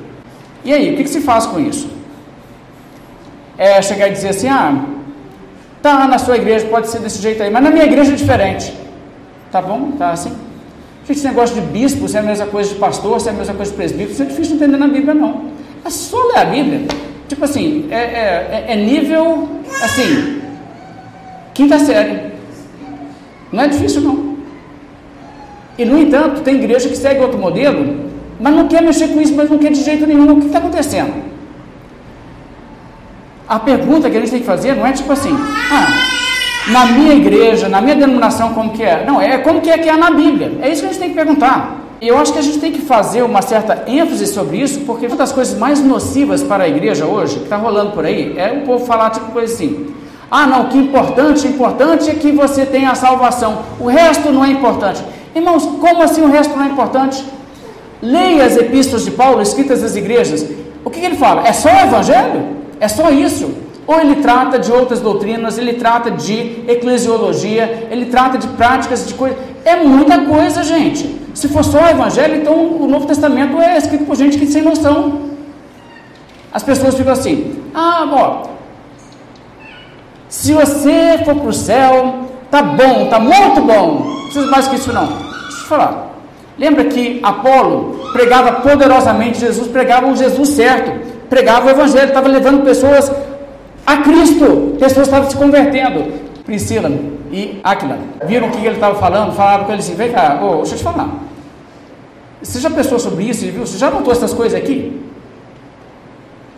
[0.63, 1.89] E aí, o que, que se faz com isso?
[3.57, 4.85] é chegar e dizer assim: ah,
[5.83, 8.73] tá na sua igreja, pode ser desse jeito aí, mas na minha igreja é diferente.
[9.51, 9.91] Tá bom?
[9.91, 10.31] Tá assim?
[11.05, 13.35] Gente, esse negócio de bispo, se é a mesma coisa de pastor, se é a
[13.35, 15.51] mesma coisa de presbítero, isso é difícil de entender na Bíblia, não.
[15.83, 16.87] É só ler a Bíblia.
[17.27, 19.49] Tipo assim, é, é, é nível,
[19.83, 20.41] assim,
[21.53, 22.31] quinta série.
[23.51, 24.37] Não é difícil, não.
[25.77, 29.35] E, no entanto, tem igreja que segue outro modelo, mas não quer mexer com isso,
[29.35, 30.31] mas não quer de jeito nenhum.
[30.31, 31.32] O que está acontecendo?
[33.47, 35.35] A pergunta que a gente tem que fazer não é tipo assim,
[35.71, 39.03] ah, na minha igreja, na minha denominação, como que é?
[39.05, 40.59] Não, é como que é que é na Bíblia.
[40.61, 41.81] É isso que a gente tem que perguntar.
[42.01, 45.07] E eu acho que a gente tem que fazer uma certa ênfase sobre isso, porque
[45.07, 48.51] uma das coisas mais nocivas para a igreja hoje, que está rolando por aí, é
[48.51, 49.93] o povo falar tipo coisa assim.
[50.29, 53.59] Ah, não, o que é importante, importante é que você tenha a salvação.
[53.79, 55.03] O resto não é importante.
[55.35, 57.23] Irmãos, como assim o resto não é importante?
[58.01, 60.45] Leia as epístolas de Paulo escritas às igrejas.
[60.83, 61.47] O que, que ele fala?
[61.47, 62.62] É só o evangelho?
[62.79, 63.53] É só isso?
[63.85, 69.13] Ou ele trata de outras doutrinas, ele trata de eclesiologia, ele trata de práticas de
[69.13, 69.37] coisas.
[69.65, 71.21] É muita coisa, gente.
[71.33, 74.61] Se for só o Evangelho, então o Novo Testamento é escrito por gente que sem
[74.61, 75.31] noção.
[76.51, 78.53] As pessoas ficam assim: ah, bom,
[80.29, 84.75] se você for para o céu, tá bom, tá muito bom, não precisa mais que
[84.75, 85.07] isso não.
[85.07, 86.13] Deixa eu falar.
[86.57, 92.63] Lembra que Apolo pregava poderosamente Jesus, pregava o Jesus certo, pregava o Evangelho, estava levando
[92.63, 93.11] pessoas
[93.85, 96.21] a Cristo, pessoas estavam se convertendo.
[96.45, 96.91] Priscila
[97.31, 100.57] e Aquila viram o que ele estava falando, falaram com ele assim: vem cá, oh,
[100.57, 101.09] deixa eu te falar.
[102.41, 103.45] Você já pensou sobre isso?
[103.45, 103.65] Viu?
[103.65, 105.01] Você já notou essas coisas aqui?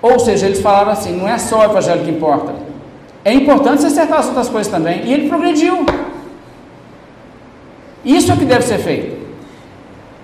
[0.01, 2.53] Ou seja, eles falaram assim: não é só o evangelho que importa.
[3.23, 5.05] É importante você acertar as outras coisas também.
[5.05, 5.85] E ele progrediu.
[8.03, 9.15] Isso é o que deve ser feito.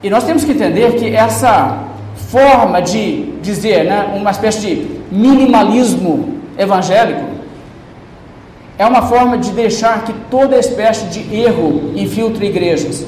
[0.03, 1.83] E nós temos que entender que essa
[2.29, 7.31] forma de dizer, né, uma espécie de minimalismo evangélico,
[8.77, 13.05] é uma forma de deixar que toda espécie de erro infiltre igrejas.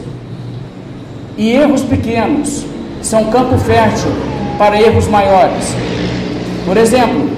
[1.38, 2.65] E erros pequenos
[3.02, 4.12] são campo fértil
[4.58, 5.76] para erros maiores.
[6.65, 7.30] Por exemplo,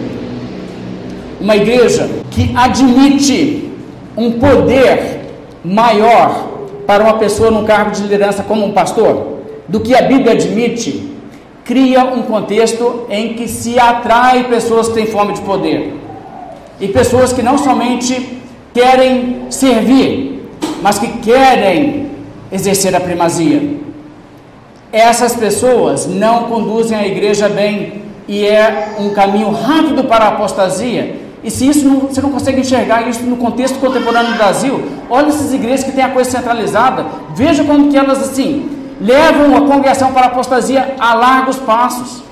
[1.40, 3.72] uma igreja que admite
[4.18, 5.22] um poder
[5.64, 6.50] maior
[6.86, 11.15] para uma pessoa num cargo de liderança como um pastor do que a Bíblia admite,
[11.66, 15.96] cria um contexto em que se atrai pessoas que têm fome de poder
[16.80, 18.40] e pessoas que não somente
[18.72, 20.48] querem servir,
[20.82, 22.12] mas que querem
[22.52, 23.80] exercer a primazia.
[24.92, 31.16] Essas pessoas não conduzem a igreja bem e é um caminho rápido para a apostasia.
[31.44, 35.28] E se isso não, você não consegue enxergar isso no contexto contemporâneo do Brasil, olha
[35.28, 40.14] essas igrejas que têm a coisa centralizada, veja como que elas assim levam a congregação
[40.14, 42.24] para a apostasia a largos passos.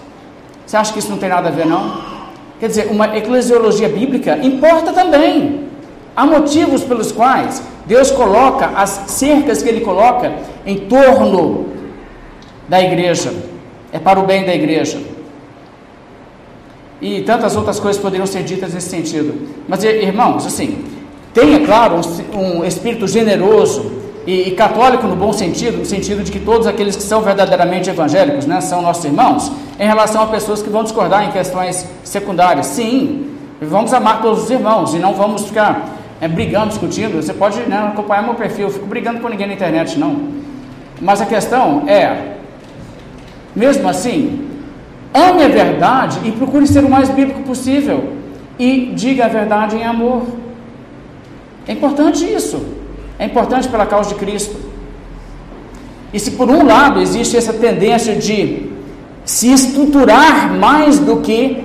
[0.66, 2.14] Você acha que isso não tem nada a ver não?
[2.60, 5.68] Quer dizer, uma eclesiologia bíblica importa também.
[6.16, 10.32] Há motivos pelos quais Deus coloca as cercas que Ele coloca
[10.66, 11.68] em torno
[12.70, 13.34] da igreja.
[13.92, 15.00] É para o bem da igreja.
[17.02, 19.50] E tantas outras coisas poderiam ser ditas nesse sentido.
[19.68, 20.86] Mas, irmãos, assim,
[21.34, 22.00] tenha, claro,
[22.34, 23.92] um, um espírito generoso
[24.26, 27.90] e, e, católico no bom sentido, no sentido de que todos aqueles que são verdadeiramente
[27.90, 32.68] evangélicos né, são nossos irmãos, em relação a pessoas que vão discordar em questões secundárias.
[32.68, 33.32] Sim,
[33.62, 35.90] vamos amar todos os irmãos e não vamos ficar
[36.22, 37.22] é, brigando, discutindo.
[37.22, 40.30] Você pode né, acompanhar meu perfil, eu fico brigando com ninguém na internet, não.
[41.02, 42.36] Mas a questão é,
[43.54, 44.48] mesmo assim,
[45.14, 48.14] ame a verdade e procure ser o mais bíblico possível
[48.58, 50.24] e diga a verdade em amor.
[51.68, 52.83] É importante isso.
[53.24, 54.58] É importante pela causa de Cristo.
[56.12, 58.70] E se por um lado existe essa tendência de
[59.24, 61.64] se estruturar mais do que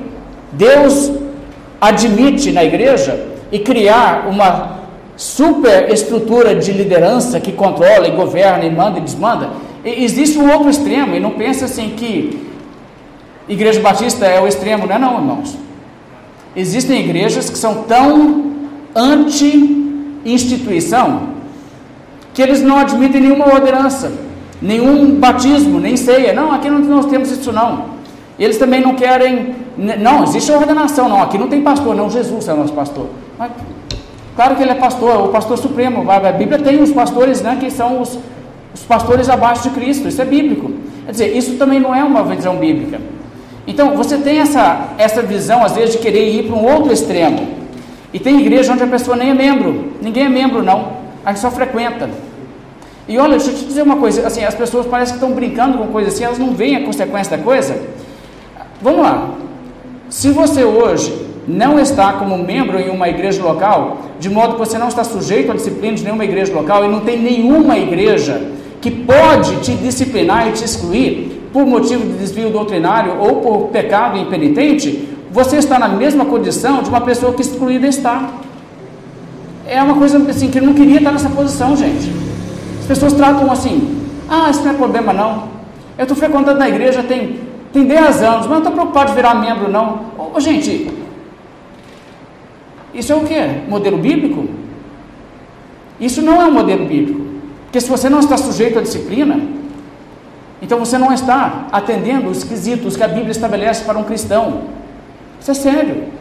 [0.52, 1.10] Deus
[1.80, 4.82] admite na igreja e criar uma
[5.16, 9.50] super estrutura de liderança que controla e governa e manda e desmanda,
[9.84, 12.40] existe um outro extremo e não pensa assim que
[13.48, 15.58] igreja batista é o extremo, não é não, irmãos.
[16.54, 18.52] Existem igrejas que são tão
[18.94, 21.36] anti-instituição
[22.34, 24.12] que eles não admitem nenhuma ordenança,
[24.60, 26.32] nenhum batismo, nem ceia.
[26.32, 27.98] Não, aqui não nós temos isso não.
[28.38, 32.54] Eles também não querem, não, existe ordenação, não, aqui não tem pastor, não, Jesus é
[32.54, 33.06] nosso pastor.
[33.36, 33.50] Mas,
[34.36, 37.68] claro que ele é pastor, o pastor supremo, a Bíblia tem os pastores, né, que
[37.68, 38.16] são os,
[38.72, 40.70] os pastores abaixo de Cristo, isso é bíblico.
[41.06, 43.00] Quer dizer, isso também não é uma visão bíblica.
[43.66, 47.58] Então, você tem essa, essa visão, às vezes, de querer ir para um outro extremo.
[48.12, 51.50] E tem igreja onde a pessoa nem é membro, ninguém é membro, não, a só
[51.50, 52.08] frequenta.
[53.06, 55.78] E olha, deixa eu te dizer uma coisa, assim, as pessoas parecem que estão brincando
[55.78, 57.80] com coisa assim, elas não veem a consequência da coisa.
[58.82, 59.30] Vamos lá.
[60.10, 64.76] Se você hoje não está como membro em uma igreja local, de modo que você
[64.76, 68.90] não está sujeito à disciplina de nenhuma igreja local e não tem nenhuma igreja que
[68.90, 75.08] pode te disciplinar e te excluir por motivo de desvio doutrinário ou por pecado impenitente,
[75.30, 78.30] você está na mesma condição de uma pessoa que excluída está.
[79.68, 82.10] É uma coisa assim que eu não queria estar nessa posição, gente.
[82.80, 85.48] As pessoas tratam assim: ah, isso não é problema não.
[85.98, 87.38] Eu estou frequentando a igreja tem,
[87.70, 90.06] tem 10 anos, mas não estou preocupado de virar membro, não.
[90.16, 90.90] Ô, gente,
[92.94, 93.38] isso é o que?
[93.68, 94.48] Modelo bíblico?
[96.00, 97.20] Isso não é um modelo bíblico.
[97.64, 99.38] Porque se você não está sujeito à disciplina,
[100.62, 104.62] então você não está atendendo os quesitos que a Bíblia estabelece para um cristão.
[105.38, 106.17] Isso é sério.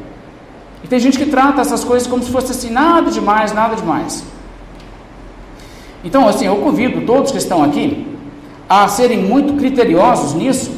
[0.87, 4.23] E tem gente que trata essas coisas como se fosse assim, nada demais, nada demais.
[6.01, 8.07] Então, assim, eu convido todos que estão aqui
[8.69, 10.71] a serem muito criteriosos nisso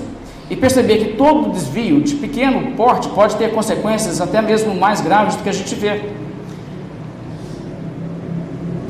[0.50, 5.36] e perceber que todo desvio de pequeno porte pode ter consequências até mesmo mais graves
[5.36, 6.02] do que a gente vê.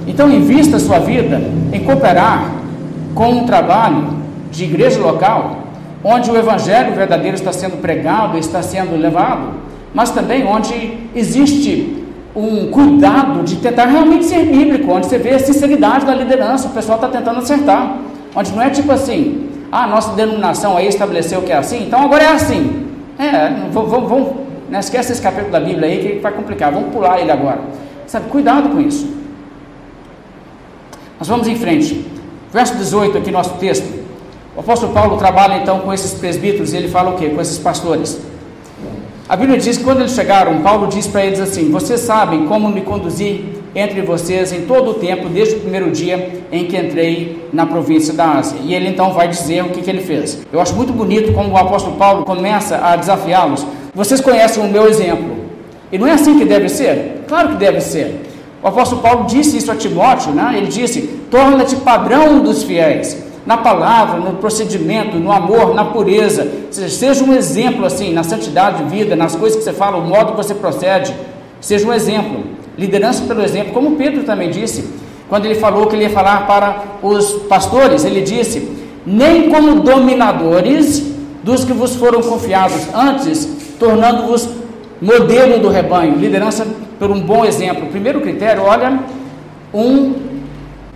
[0.07, 1.41] Então, invista a sua vida
[1.73, 2.49] em cooperar
[3.13, 4.07] com um trabalho
[4.49, 5.63] de igreja local,
[6.01, 12.03] onde o evangelho verdadeiro está sendo pregado, está sendo levado, mas também onde existe
[12.35, 16.71] um cuidado de tentar realmente ser bíblico, onde você vê a sinceridade da liderança, o
[16.71, 17.97] pessoal está tentando acertar,
[18.35, 22.23] onde não é tipo assim, ah, nossa denominação aí estabeleceu que é assim, então agora
[22.23, 22.87] é assim.
[23.17, 24.29] É, vamos, vamos
[24.69, 27.59] né, esquece esse capítulo da Bíblia aí que vai complicar, vamos pular ele agora.
[28.07, 29.19] Sabe, cuidado com isso.
[31.19, 32.05] Nós vamos em frente.
[32.51, 33.99] Verso 18 aqui, nosso texto.
[34.55, 37.29] O apóstolo Paulo trabalha então com esses presbíteros e ele fala o quê?
[37.29, 38.19] Com esses pastores.
[39.29, 42.67] A Bíblia diz que quando eles chegaram, Paulo diz para eles assim: Vocês sabem como
[42.67, 47.47] me conduzi entre vocês em todo o tempo, desde o primeiro dia em que entrei
[47.53, 48.57] na província da Ásia.
[48.63, 50.39] E ele então vai dizer o que, que ele fez.
[50.51, 53.63] Eu acho muito bonito como o apóstolo Paulo começa a desafiá-los.
[53.93, 55.37] Vocês conhecem o meu exemplo.
[55.91, 57.25] E não é assim que deve ser?
[57.27, 58.25] Claro que deve ser.
[58.63, 60.55] O apóstolo Paulo disse isso a Timóteo, né?
[60.57, 66.47] ele disse: torna-te padrão dos fiéis na palavra, no procedimento, no amor, na pureza.
[66.69, 70.33] Seja um exemplo assim, na santidade de vida, nas coisas que você fala, o modo
[70.33, 71.15] que você procede.
[71.59, 72.43] Seja um exemplo.
[72.77, 74.87] Liderança pelo exemplo, como Pedro também disse,
[75.27, 78.69] quando ele falou que ele ia falar para os pastores, ele disse:
[79.03, 81.11] nem como dominadores
[81.43, 84.47] dos que vos foram confiados, antes tornando-vos
[85.01, 86.17] modelo do rebanho.
[86.17, 86.67] Liderança
[86.99, 87.87] por um bom exemplo.
[87.87, 88.99] Primeiro critério, olha,
[89.73, 90.28] um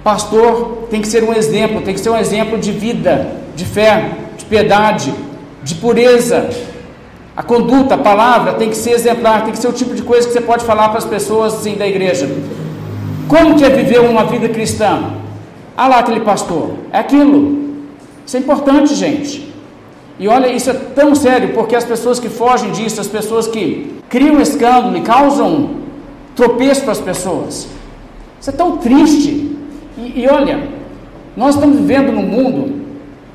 [0.04, 4.12] Pastor tem que ser um exemplo, tem que ser um exemplo de vida, de fé,
[4.38, 5.14] de piedade,
[5.64, 6.50] de pureza.
[7.36, 10.28] A conduta, a palavra tem que ser exemplar, tem que ser o tipo de coisa
[10.28, 12.30] que você pode falar para as pessoas assim, da igreja.
[13.30, 15.14] Como que é viver uma vida cristã?
[15.76, 17.64] Ah lá aquele pastor, é aquilo.
[18.26, 19.54] Isso é importante, gente.
[20.20, 24.00] E olha, isso é tão sério, porque as pessoas que fogem disso, as pessoas que
[24.10, 25.78] criam escândalo e causam
[26.36, 27.68] tropeço para as pessoas,
[28.40, 29.53] isso é tão triste.
[29.98, 30.60] E, e olha,
[31.36, 32.84] nós estamos vivendo num mundo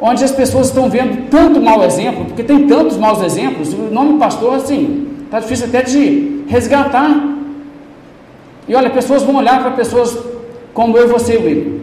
[0.00, 4.18] onde as pessoas estão vendo tanto mau exemplo, porque tem tantos maus exemplos, o nome
[4.18, 7.10] pastor, assim, está difícil até de resgatar.
[8.68, 10.16] E olha, pessoas vão olhar para pessoas
[10.72, 11.80] como eu e você, Will.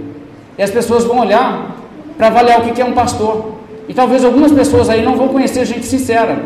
[0.57, 1.75] E as pessoas vão olhar
[2.17, 3.55] para avaliar o que é um pastor.
[3.89, 6.37] E talvez algumas pessoas aí não vão conhecer gente sincera.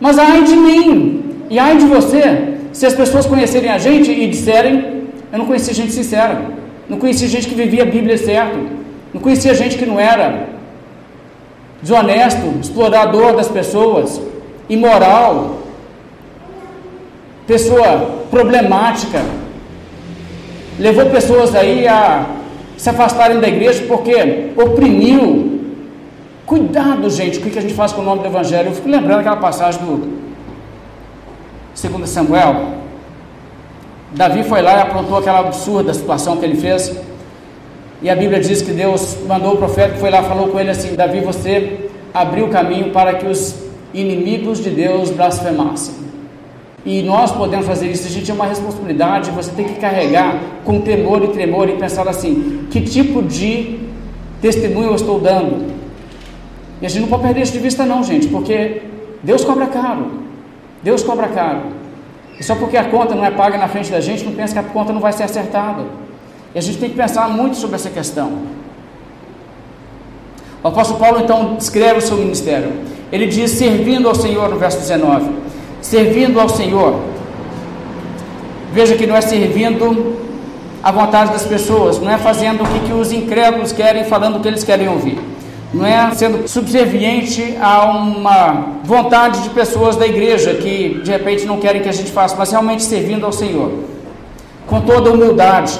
[0.00, 4.26] Mas ai de mim, e ai de você, se as pessoas conhecerem a gente e
[4.26, 6.63] disserem, eu não conheci gente sincera.
[6.88, 8.58] Não conhecia gente que vivia a Bíblia certo.
[9.12, 10.48] Não conhecia gente que não era
[11.80, 14.20] desonesto, explorador das pessoas,
[14.68, 15.58] imoral,
[17.46, 19.22] pessoa problemática.
[20.78, 22.26] Levou pessoas aí a
[22.76, 25.52] se afastarem da igreja porque oprimiu.
[26.46, 28.68] Cuidado, gente, o que a gente faz com o nome do Evangelho?
[28.68, 30.24] Eu fico lembrando aquela passagem do
[31.74, 32.83] 2 Samuel,
[34.14, 36.96] Davi foi lá e aprontou aquela absurda situação que ele fez.
[38.00, 40.70] E a Bíblia diz que Deus mandou o profeta que foi lá falou com ele
[40.70, 43.56] assim: Davi, você abriu o caminho para que os
[43.92, 45.94] inimigos de Deus blasfemassem.
[46.86, 50.80] E nós podemos fazer isso, a gente tem uma responsabilidade, você tem que carregar com
[50.80, 53.80] temor e tremor e pensar assim: que tipo de
[54.40, 55.74] testemunho eu estou dando?
[56.80, 58.82] E a gente não pode perder isso de vista, não, gente, porque
[59.22, 60.10] Deus cobra caro.
[60.82, 61.73] Deus cobra caro.
[62.38, 64.58] E só porque a conta não é paga na frente da gente, não pensa que
[64.58, 65.84] a conta não vai ser acertada.
[66.54, 68.32] E a gente tem que pensar muito sobre essa questão.
[70.62, 72.72] O apóstolo Paulo então descreve o seu ministério.
[73.12, 75.30] Ele diz: servindo ao Senhor, no verso 19.
[75.80, 77.00] Servindo ao Senhor.
[78.72, 80.16] Veja que não é servindo
[80.82, 84.40] à vontade das pessoas, não é fazendo o que, que os incrédulos querem, falando o
[84.40, 85.33] que eles querem ouvir
[85.74, 91.58] não é sendo subserviente a uma vontade de pessoas da igreja que de repente não
[91.58, 93.72] querem que a gente faça, mas realmente servindo ao Senhor,
[94.66, 95.78] com toda humildade.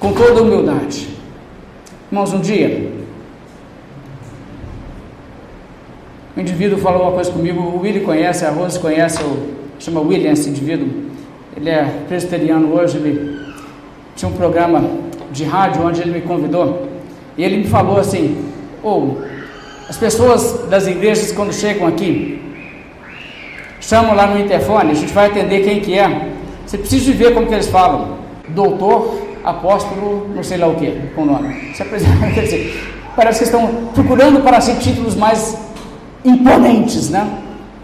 [0.00, 1.08] Com toda humildade.
[2.10, 2.90] Irmãos, um dia,
[6.36, 10.32] um indivíduo falou uma coisa comigo, o Willy conhece, a Rose conhece, o, chama William
[10.32, 10.88] esse indivíduo,
[11.54, 13.42] ele é presbiteriano hoje, ele
[14.16, 14.82] tinha um programa
[15.32, 16.88] de rádio onde ele me convidou,
[17.36, 18.44] e ele me falou assim,
[18.82, 22.40] ou oh, as pessoas das igrejas quando chegam aqui,
[23.80, 26.28] chamam lá no interfone, a gente vai atender quem que é,
[26.66, 28.18] você precisa ver como que eles falam,
[28.48, 33.40] doutor, apóstolo, não sei lá o que, com o nome, se apresenta, quer dizer, parece
[33.40, 35.58] que estão procurando para si títulos mais
[36.24, 37.28] imponentes, né?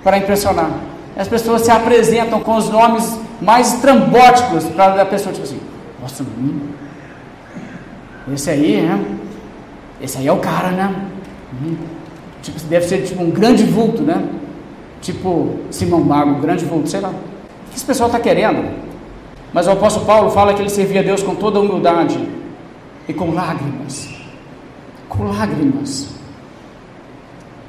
[0.02, 0.70] Para impressionar.
[1.16, 5.60] As pessoas se apresentam com os nomes mais estrambóticos para a pessoa, tipo assim,
[6.00, 6.24] nossa,
[8.34, 9.04] esse aí, né?
[10.00, 10.94] Esse aí é o cara, né?
[11.62, 11.76] Hum,
[12.42, 14.28] tipo, deve ser tipo um grande vulto, né?
[15.00, 17.10] Tipo Simão Mago, grande vulto, sei lá.
[17.10, 18.68] O que esse pessoal está querendo?
[19.52, 22.18] Mas o apóstolo Paulo fala que ele servia a Deus com toda humildade
[23.08, 24.08] e com lágrimas.
[25.08, 26.08] Com lágrimas.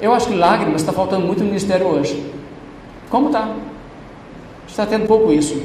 [0.02, 2.32] Eu acho que lágrimas está faltando muito no ministério hoje.
[3.10, 3.54] Como está?
[4.68, 5.62] Está tendo pouco isso.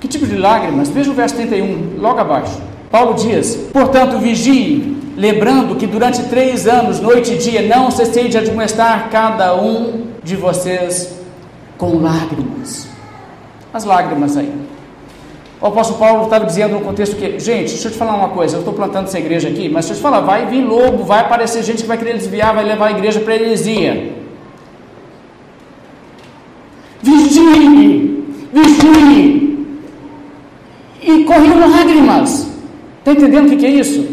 [0.00, 0.88] Que tipo de lágrimas?
[0.88, 2.60] Veja o verso 31, logo abaixo.
[2.94, 8.38] Paulo diz: Portanto, vigie, lembrando que durante três anos, noite e dia, não cessei de
[8.38, 11.12] admoestar cada um de vocês
[11.76, 12.86] com lágrimas.
[13.72, 14.52] As lágrimas aí.
[15.60, 18.54] O apóstolo Paulo estava dizendo no contexto que, gente, deixa eu te falar uma coisa,
[18.54, 21.18] eu estou plantando essa igreja aqui, mas deixa eu te falar, vai vir lobo, vai
[21.22, 24.12] aparecer gente que vai querer desviar, vai levar a igreja para heresia.
[27.02, 29.66] Vigie, vigie.
[31.02, 32.53] E corriam lágrimas.
[33.04, 34.08] Está entendendo o que é isso?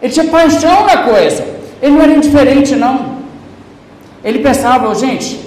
[0.00, 1.44] Ele tinha paixão na coisa.
[1.82, 3.16] Ele não era indiferente, não.
[4.24, 5.38] Ele pensava, gente,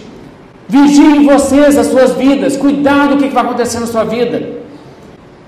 [0.70, 4.58] vigiem vocês as suas vidas, cuidado do que vai acontecer na sua vida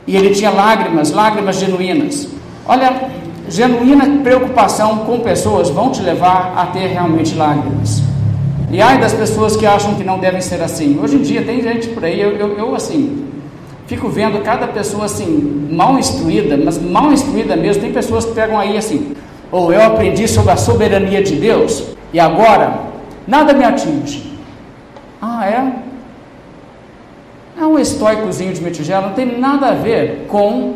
[0.10, 2.28] e ele tinha lágrimas, lágrimas genuínas.
[2.66, 3.12] Olha,
[3.48, 8.02] genuína preocupação com pessoas vão te levar a ter realmente lágrimas.
[8.72, 11.00] E ai das pessoas que acham que não devem ser assim.
[11.00, 13.29] Hoje em dia tem gente por aí, eu, eu, eu assim,
[13.90, 17.82] fico vendo cada pessoa assim, mal instruída, mas mal instruída mesmo.
[17.82, 19.16] Tem pessoas que pegam aí assim,
[19.52, 21.84] ou oh, eu aprendi sobre a soberania de Deus
[22.14, 22.82] e agora
[23.28, 24.32] nada me atinge.
[25.20, 25.74] Ah, é?
[27.60, 30.76] É um estoicozinho de metigela, não tem nada a ver com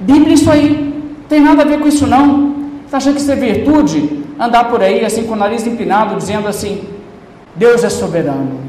[0.00, 0.92] Bíblia isso aí.
[1.28, 2.56] Tem nada a ver com isso não.
[2.88, 4.24] Você acha que isso é virtude?
[4.38, 6.82] Andar por aí assim com o nariz empinado, dizendo assim,
[7.54, 8.62] Deus é soberano.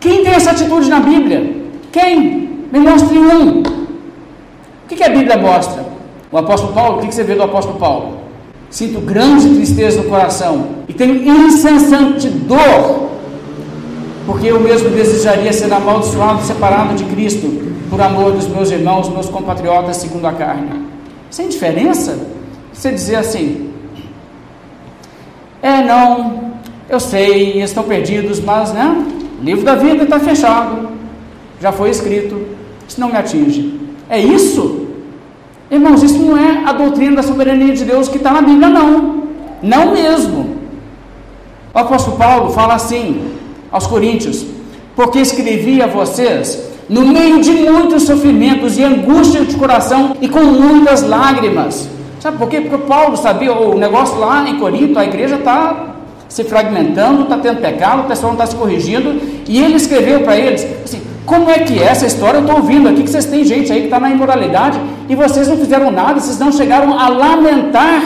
[0.00, 1.54] Quem tem essa atitude na Bíblia?
[1.92, 2.47] Quem?
[2.70, 3.60] Me mostre um.
[3.60, 5.84] O que, que a Bíblia mostra?
[6.30, 8.18] O apóstolo Paulo, o que, que você vê do apóstolo Paulo?
[8.70, 13.08] Sinto grande tristeza no coração e tenho incessante dor
[14.28, 17.48] porque eu mesmo desejaria ser amaldiçoado, separado de Cristo,
[17.88, 20.82] por amor dos meus irmãos, meus compatriotas, segundo a carne.
[21.30, 22.18] Sem diferença?
[22.70, 23.72] Você dizer assim:
[25.62, 26.52] é, não,
[26.90, 29.02] eu sei, estão perdidos, mas, né?
[29.40, 30.90] O livro da vida está fechado,
[31.60, 32.40] já foi escrito,
[32.88, 33.80] isso não me atinge.
[34.08, 34.86] É isso?
[35.70, 39.24] Irmãos, isso não é a doutrina da soberania de Deus que está na Bíblia, não.
[39.62, 40.56] Não mesmo.
[41.74, 43.34] O apóstolo Paulo fala assim:
[43.70, 44.46] aos Coríntios,
[44.96, 50.40] porque escrevi a vocês no meio de muitos sofrimentos e angústia de coração e com
[50.40, 51.88] muitas lágrimas.
[52.18, 52.62] Sabe por quê?
[52.62, 55.94] Porque Paulo sabia, o negócio lá em Corinto, a igreja está
[56.28, 60.36] se fragmentando, está tendo pecado, o pessoal não está se corrigindo, e ele escreveu para
[60.36, 62.38] eles assim: como é que é essa história?
[62.38, 65.46] Eu estou ouvindo aqui que vocês têm gente aí que está na imoralidade e vocês
[65.46, 68.02] não fizeram nada, vocês não chegaram a lamentar.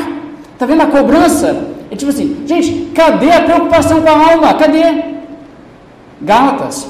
[0.53, 1.69] Está vendo a cobrança?
[1.89, 4.53] É tipo assim, gente, cadê a preocupação com a alma?
[4.55, 5.05] Cadê?
[6.21, 6.89] Gálatas.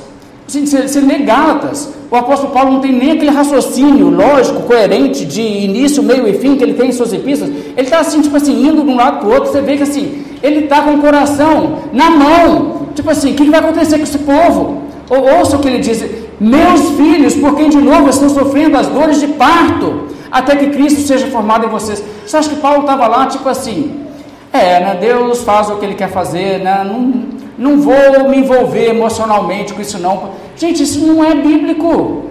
[0.48, 5.26] Gente, você, você lê Gálatas, o apóstolo Paulo não tem nem aquele raciocínio lógico, coerente,
[5.26, 7.54] de início, meio e fim que ele tem em suas epístolas.
[7.76, 9.52] Ele está assim, tipo assim, indo de um lado para o outro.
[9.52, 12.88] Você vê que assim, ele está com o coração na mão.
[12.94, 14.82] Tipo assim, o que vai acontecer com esse povo?
[15.10, 18.88] Ou, ouça o que ele diz: Meus filhos, por quem de novo estão sofrendo as
[18.88, 22.02] dores de parto, até que Cristo seja formado em vocês.
[22.26, 24.06] Você acha que Paulo estava lá, tipo assim,
[24.52, 27.26] é, né, Deus faz o que ele quer fazer, né, não,
[27.56, 30.30] não vou me envolver emocionalmente com isso não.
[30.56, 32.24] Gente, isso não é bíblico.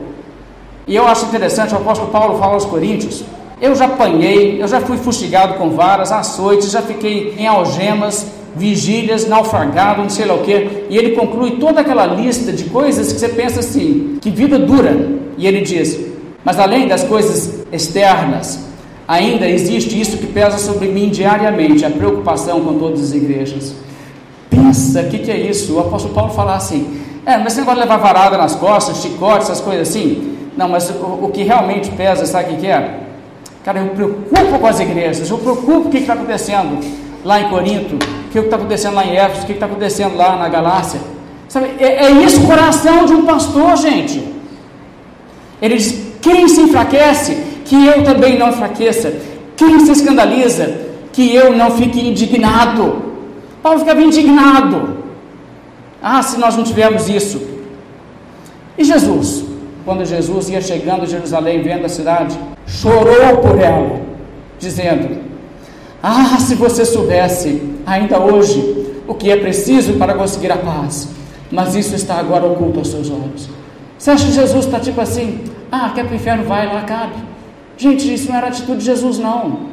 [0.85, 3.23] E eu acho interessante, o apóstolo Paulo fala aos Coríntios,
[3.61, 9.27] eu já apanhei, eu já fui fustigado com varas, açoites, já fiquei em algemas, vigílias,
[9.27, 10.85] naufragado, não sei lá o quê.
[10.89, 14.95] E ele conclui toda aquela lista de coisas que você pensa assim, que vida dura.
[15.37, 15.99] E ele diz,
[16.43, 18.59] mas além das coisas externas,
[19.07, 23.73] ainda existe isso que pesa sobre mim diariamente, a preocupação com todas as igrejas.
[24.49, 25.75] Pensa, o que, que é isso?
[25.75, 29.43] O apóstolo Paulo fala assim: é, mas você não pode levar varada nas costas, chicote,
[29.43, 30.37] essas coisas assim.
[30.57, 32.99] Não, mas o, o que realmente pesa, sabe o que é?
[33.63, 36.79] Cara, eu me preocupo com as igrejas, eu me preocupo com o que está acontecendo.
[37.23, 40.35] Lá em Corinto, o que está acontecendo lá em Éfeso, o que está acontecendo lá
[40.35, 40.99] na Galácia.
[41.47, 44.23] Sabe, é, é isso o coração de um pastor, gente.
[45.61, 49.13] Ele diz: quem se enfraquece, que eu também não enfraqueça.
[49.55, 50.79] Quem se escandaliza,
[51.13, 53.03] que eu não fique indignado.
[53.61, 54.97] Paulo ficava indignado.
[56.01, 57.41] Ah, se nós não tivermos isso.
[58.77, 59.45] E Jesus?
[59.85, 64.01] Quando Jesus ia chegando a Jerusalém, vendo a cidade, chorou por ela,
[64.57, 65.30] dizendo:
[66.03, 71.09] Ah, se você soubesse, ainda hoje, o que é preciso para conseguir a paz,
[71.51, 73.49] mas isso está agora oculto aos seus olhos.
[73.97, 75.41] Você acha que Jesus está tipo assim?
[75.71, 76.43] Ah, quer para o inferno?
[76.43, 77.13] Vai, lá cabe.
[77.77, 79.71] Gente, isso não era atitude de Jesus, não.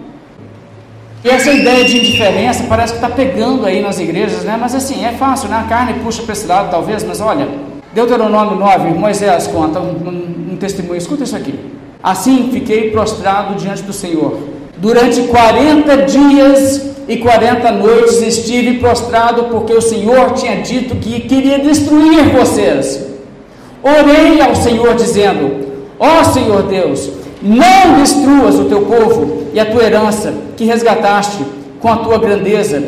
[1.24, 4.56] E essa ideia de indiferença parece que está pegando aí nas igrejas, né?
[4.60, 5.56] Mas assim, é fácil, né?
[5.56, 7.48] A carne puxa para esse lado, talvez, mas olha,
[7.92, 11.58] Deuteronômio 9, Moisés conta um, um, um testemunho, escuta isso aqui.
[12.02, 14.57] Assim fiquei prostrado diante do Senhor.
[14.80, 21.58] Durante 40 dias e 40 noites estive prostrado, porque o Senhor tinha dito que queria
[21.58, 23.04] destruir vocês.
[23.82, 25.66] Orei ao Senhor, dizendo:
[25.98, 27.10] Ó oh, Senhor Deus,
[27.42, 31.44] não destruas o teu povo e a tua herança, que resgataste
[31.80, 32.80] com a tua grandeza,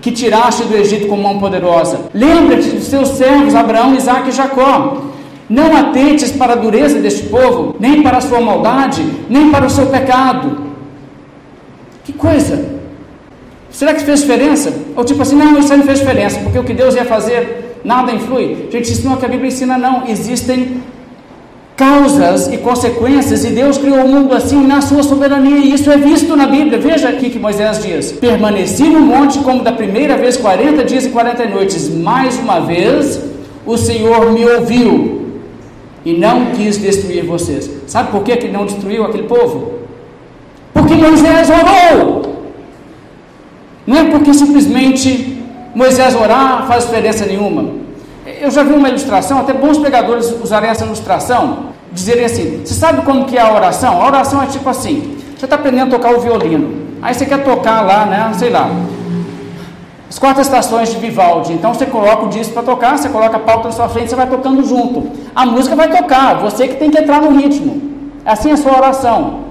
[0.00, 2.00] que tiraste do Egito com mão poderosa.
[2.12, 5.02] Lembra-te dos seus servos Abraão, Isaac e Jacó.
[5.48, 9.70] Não atentes para a dureza deste povo, nem para a sua maldade, nem para o
[9.70, 10.65] seu pecado.
[12.06, 12.64] Que coisa!
[13.70, 14.72] Será que fez diferença?
[14.94, 18.12] Ou tipo assim, não, isso não fez diferença, porque o que Deus ia fazer, nada
[18.12, 18.68] influi.
[18.70, 20.06] Gente, isso não é o que a Bíblia ensina, não.
[20.06, 20.82] Existem
[21.76, 25.96] causas e consequências, e Deus criou o mundo assim na sua soberania, e isso é
[25.98, 26.78] visto na Bíblia.
[26.78, 31.08] Veja aqui que Moisés diz: Permaneci no monte como da primeira vez, 40 dias e
[31.10, 31.90] 40 noites.
[31.90, 33.20] Mais uma vez,
[33.66, 35.32] o Senhor me ouviu
[36.04, 37.68] e não quis destruir vocês.
[37.88, 39.75] Sabe por que ele não destruiu aquele povo?
[40.86, 42.22] Porque Moisés orou.
[43.84, 45.42] Não é porque simplesmente
[45.74, 47.70] Moisés orar faz diferença nenhuma.
[48.40, 53.02] Eu já vi uma ilustração, até bons pregadores usarem essa ilustração, dizerem assim: você sabe
[53.02, 54.00] como que é a oração?
[54.00, 56.72] A oração é tipo assim: você está aprendendo a tocar o violino,
[57.02, 58.32] aí você quer tocar lá, né?
[58.38, 58.70] Sei lá,
[60.08, 61.52] as quatro estações de Vivaldi.
[61.52, 64.16] Então você coloca o disco para tocar, você coloca a pauta na sua frente, você
[64.16, 65.10] vai tocando junto.
[65.34, 67.82] A música vai tocar, você que tem que entrar no ritmo.
[68.24, 69.45] Assim é a sua oração.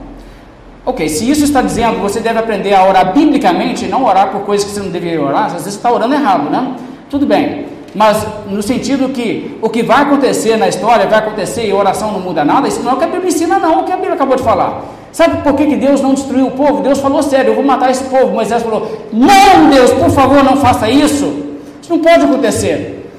[0.85, 4.41] Ok, se isso está dizendo que você deve aprender a orar biblicamente, não orar por
[4.41, 6.75] coisas que você não deveria orar, às vezes você está orando errado, né?
[7.09, 11.71] Tudo bem mas no sentido que o que vai acontecer na história vai acontecer e
[11.71, 13.77] a oração não muda nada, isso não é o que a Bíblia ensina, não, é
[13.77, 14.83] o que a Bíblia acabou de falar.
[15.13, 16.83] Sabe por que, que Deus não destruiu o povo?
[16.83, 18.33] Deus falou sério, eu vou matar esse povo.
[18.33, 21.55] Moisés falou: Não, Deus, por favor, não faça isso.
[21.81, 23.09] Isso não pode acontecer.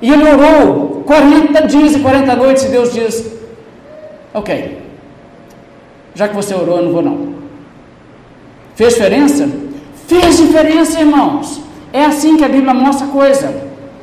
[0.00, 3.32] E ele orou 40 dias e 40 noites, e Deus diz:
[4.32, 4.79] Ok,
[6.20, 7.18] já que você orou, eu não vou não.
[8.74, 9.48] Fez diferença?
[10.06, 11.62] Fez diferença, irmãos.
[11.94, 13.54] É assim que a Bíblia mostra a coisa.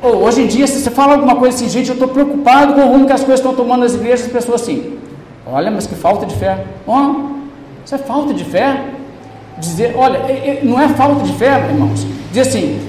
[0.02, 2.80] Ou hoje em dia, se você fala alguma coisa assim, gente, eu estou preocupado com
[2.80, 4.98] o rumo que as coisas estão tomando nas igrejas, as pessoas assim,
[5.46, 6.64] olha, mas que falta de fé.
[6.88, 7.36] Oh,
[7.84, 8.84] isso é falta de fé?
[9.56, 10.20] Dizer, olha,
[10.64, 12.04] não é falta de fé, irmãos.
[12.30, 12.80] Dizer assim,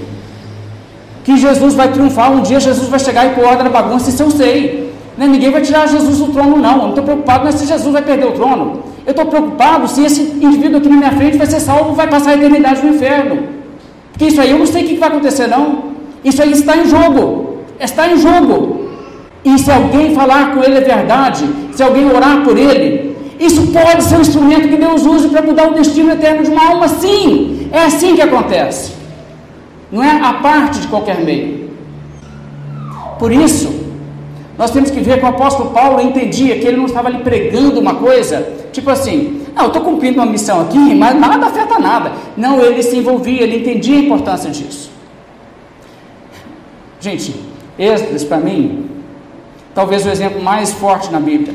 [1.22, 4.24] que Jesus vai triunfar, um dia Jesus vai chegar e pôr ordem na bagunça, isso
[4.24, 4.89] eu sei.
[5.20, 5.26] Né?
[5.26, 6.72] Ninguém vai tirar Jesus do trono, não.
[6.72, 8.82] Eu não estou preocupado se Jesus vai perder o trono.
[9.04, 12.30] Eu estou preocupado se esse indivíduo aqui na minha frente vai ser salvo, vai passar
[12.30, 13.42] a eternidade no inferno.
[14.12, 15.90] Porque isso aí eu não sei o que vai acontecer, não.
[16.24, 17.58] Isso aí está em jogo.
[17.78, 18.88] Está em jogo.
[19.44, 24.02] E se alguém falar com ele a verdade, se alguém orar por ele, isso pode
[24.04, 27.68] ser um instrumento que Deus use para mudar o destino eterno de uma alma, sim.
[27.70, 28.92] É assim que acontece.
[29.92, 31.68] Não é a parte de qualquer meio.
[33.18, 33.79] Por isso,
[34.60, 37.80] nós temos que ver que o apóstolo Paulo entendia que ele não estava ali pregando
[37.80, 42.12] uma coisa, tipo assim, não, eu estou cumprindo uma missão aqui, mas nada afeta nada.
[42.36, 44.90] Não, ele se envolvia, ele entendia a importância disso.
[47.00, 47.34] Gente,
[47.78, 48.90] Êxodo, para mim,
[49.74, 51.54] talvez o exemplo mais forte na Bíblia.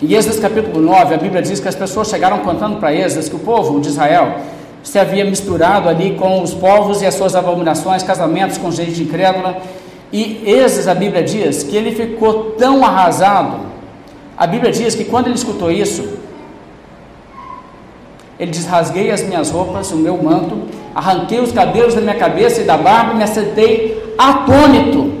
[0.00, 3.34] Em Êxodo capítulo 9, a Bíblia diz que as pessoas chegaram contando para Êxodo que
[3.34, 4.36] o povo de Israel
[4.84, 9.60] se havia misturado ali com os povos e as suas abominações, casamentos com gente incrédula.
[10.12, 13.66] E Êxodo, a Bíblia diz que ele ficou tão arrasado.
[14.36, 16.18] A Bíblia diz que quando ele escutou isso,
[18.38, 22.60] ele diz: Rasguei as minhas roupas, o meu manto, arranquei os cabelos da minha cabeça
[22.60, 25.12] e da barba e me assentei atônito.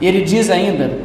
[0.00, 0.98] E ele diz ainda: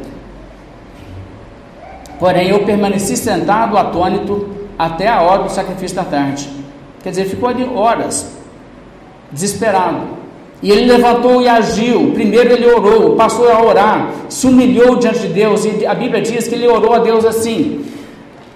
[2.18, 6.48] Porém, eu permaneci sentado atônito até a hora do sacrifício da tarde.
[7.02, 8.36] Quer dizer, ficou ali horas,
[9.30, 10.21] desesperado.
[10.62, 12.12] E ele levantou e agiu.
[12.14, 15.64] Primeiro ele orou, passou a orar, se humilhou diante de Deus.
[15.64, 17.84] E a Bíblia diz que ele orou a Deus assim: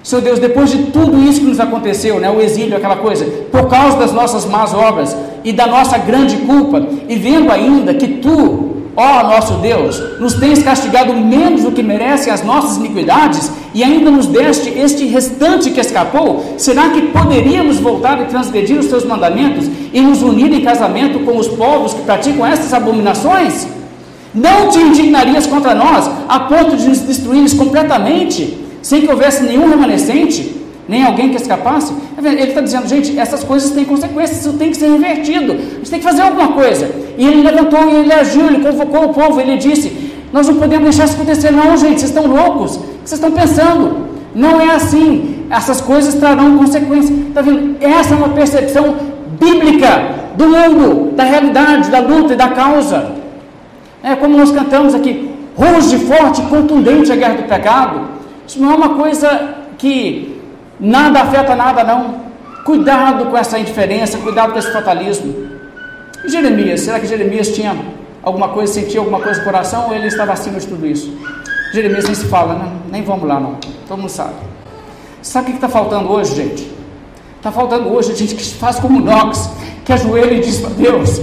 [0.06, 3.66] Senhor Deus, depois de tudo isso que nos aconteceu, né, o exílio, aquela coisa, por
[3.66, 8.75] causa das nossas más obras e da nossa grande culpa, e vendo ainda que tu,
[8.96, 14.10] ó nosso Deus, nos tens castigado menos do que merecem as nossas iniquidades, e ainda
[14.10, 19.66] nos deste este restante que escapou, será que poderíamos voltar e transgredir os teus mandamentos
[19.92, 23.68] e nos unir em casamento com os povos que praticam essas abominações?
[24.34, 28.66] Não te indignarias contra nós, a ponto de nos destruires completamente?
[28.86, 30.54] sem que houvesse nenhum remanescente,
[30.88, 31.92] nem alguém que escapasse.
[32.22, 35.90] Ele está dizendo, gente, essas coisas têm consequências, isso tem que ser revertido, a gente
[35.90, 36.90] tem que fazer alguma coisa.
[37.18, 41.04] E ele levantou, ele agiu, ele convocou o povo, ele disse: Nós não podemos deixar
[41.04, 44.06] isso acontecer, não, gente, vocês estão loucos, o que vocês estão pensando?
[44.34, 47.10] Não é assim, essas coisas trarão consequências.
[47.10, 47.76] Está vendo?
[47.80, 48.96] Essa é uma percepção
[49.40, 53.12] bíblica do mundo, da realidade, da luta e da causa.
[54.02, 58.00] É como nós cantamos aqui: ruge forte, contundente a guerra do pecado.
[58.46, 60.35] Isso não é uma coisa que
[60.80, 62.26] nada afeta nada, não.
[62.64, 65.46] Cuidado com essa indiferença, cuidado com esse fatalismo.
[66.24, 67.76] E Jeremias, será que Jeremias tinha
[68.22, 71.16] alguma coisa, sentia alguma coisa no coração ou ele estava acima de tudo isso?
[71.72, 72.72] Jeremias nem se fala, né?
[72.90, 73.56] nem vamos lá, não.
[73.86, 74.34] Todo mundo sabe.
[75.22, 76.72] Sabe o que está faltando hoje, gente?
[77.36, 79.50] Está faltando hoje a gente que faz como Nox,
[79.84, 81.20] que ajoelha e diz para Deus: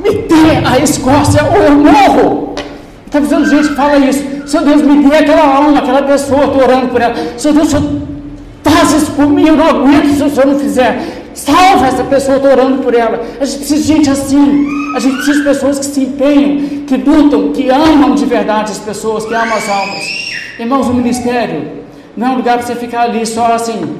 [0.00, 2.54] me dê a Escócia ou eu morro.
[3.06, 4.48] Está dizendo, gente, fala isso.
[4.48, 7.14] Senhor Deus, me dê aquela alma, aquela pessoa, estou orando por ela.
[7.36, 7.82] Senhor Deus, Senhor,
[8.62, 11.20] faz isso por mim, eu não aguento se o Senhor não fizer.
[11.34, 13.20] Salva essa pessoa, estou orando por ela.
[13.40, 14.66] A gente precisa de gente assim.
[14.94, 18.78] A gente precisa de pessoas que se empenham, que lutam, que amam de verdade as
[18.78, 20.02] pessoas, que amam as almas.
[20.58, 21.62] Irmãos, o ministério
[22.16, 23.96] não é um lugar para você ficar ali só assim,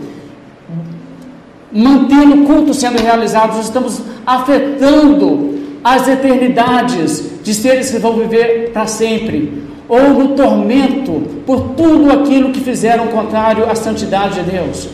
[1.72, 3.56] mantendo o culto sendo realizado.
[3.56, 11.20] Nós estamos afetando as eternidades de seres que vão viver para sempre, ou no tormento
[11.44, 14.88] por tudo aquilo que fizeram contrário à santidade de Deus,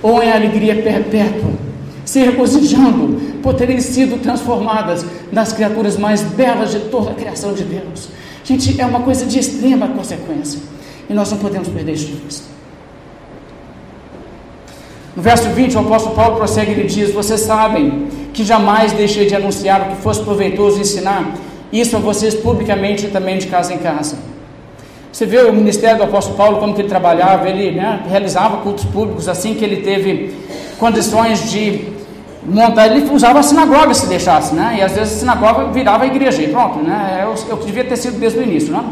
[0.00, 1.50] ou em alegria perpétua,
[2.04, 7.64] se regozijando por terem sido transformadas nas criaturas mais belas de toda a criação de
[7.64, 8.08] Deus.
[8.44, 10.60] Gente, é uma coisa de extrema consequência,
[11.10, 12.44] e nós não podemos perder isso de vista.
[15.16, 19.34] No verso 20, o apóstolo Paulo prossegue e diz: Vocês sabem que jamais deixei de
[19.34, 21.34] anunciar o que fosse proveitoso ensinar
[21.72, 24.35] isso a vocês publicamente e também de casa em casa.
[25.16, 28.84] Você vê o ministério do apóstolo Paulo, como que ele trabalhava, ele né, realizava cultos
[28.84, 30.34] públicos assim que ele teve
[30.78, 31.88] condições de
[32.44, 34.76] montar, ele usava a sinagoga se deixasse, né?
[34.78, 37.20] E às vezes a sinagoga virava a igreja, e pronto, né?
[37.22, 38.84] É o, é que devia ter sido desde o início, né?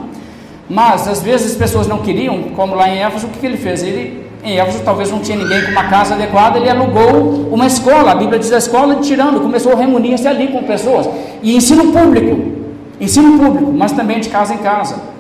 [0.67, 3.59] Mas às vezes as pessoas não queriam, como lá em Éfeso, o que, que ele
[3.59, 3.83] fez?
[3.83, 8.13] Ele em Éfeso talvez não tinha ninguém com uma casa adequada, ele alugou uma escola,
[8.13, 11.07] a Bíblia diz a escola de tirando, começou a reunir-se ali com pessoas,
[11.43, 12.51] e ensino público,
[12.99, 15.13] ensino público, mas também de casa em casa.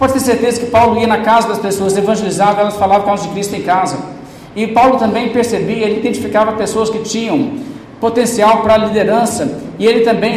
[0.00, 3.34] Pode ter certeza que Paulo ia na casa das pessoas, evangelizava, elas falavam causa de
[3.34, 3.98] Cristo em casa.
[4.56, 7.58] E Paulo também percebia, ele identificava pessoas que tinham
[8.00, 10.34] potencial para liderança, e ele também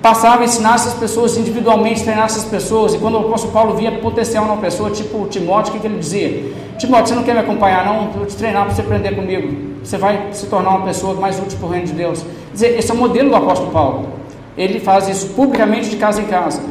[0.00, 2.94] passava a ensinar essas pessoas individualmente, treinar essas pessoas.
[2.94, 5.98] E quando o apóstolo Paulo via potencial numa pessoa, tipo Timóteo, o que, que ele
[5.98, 6.52] dizia?
[6.78, 8.04] Timóteo, você não quer me acompanhar, não?
[8.04, 9.74] Eu vou te treinar para você aprender comigo.
[9.82, 12.20] Você vai se tornar uma pessoa mais útil para o reino de Deus.
[12.20, 14.08] Quer dizer, esse é o modelo do apóstolo Paulo.
[14.56, 16.62] Ele faz isso publicamente de casa em casa.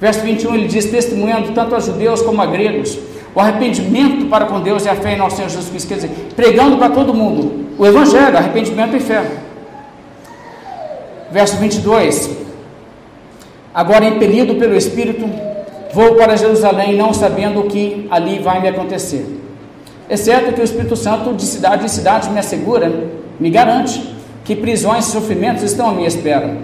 [0.00, 2.98] Verso 21 ele diz: testemunhando tanto a judeus como a gregos,
[3.34, 5.88] o arrependimento para com Deus e a fé em nosso Senhor Jesus Cristo.
[5.88, 9.24] Quer dizer, pregando para todo mundo o Evangelho, arrependimento e fé.
[11.30, 12.30] Verso 22:
[13.74, 15.28] Agora, impelido pelo Espírito,
[15.94, 19.24] Vou para Jerusalém não sabendo o que ali vai me acontecer.
[20.16, 22.92] Certo que o Espírito Santo de cidade em cidade me assegura,
[23.38, 24.12] me garante
[24.44, 26.56] que prisões e sofrimentos estão à minha espera.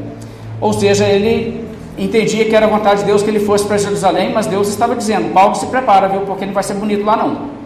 [0.61, 1.65] Ou seja, ele
[2.05, 5.33] entendia que era vontade de Deus que ele fosse para Jerusalém, mas Deus estava dizendo:
[5.33, 7.61] Paulo se prepara, viu, porque não vai ser bonito lá não.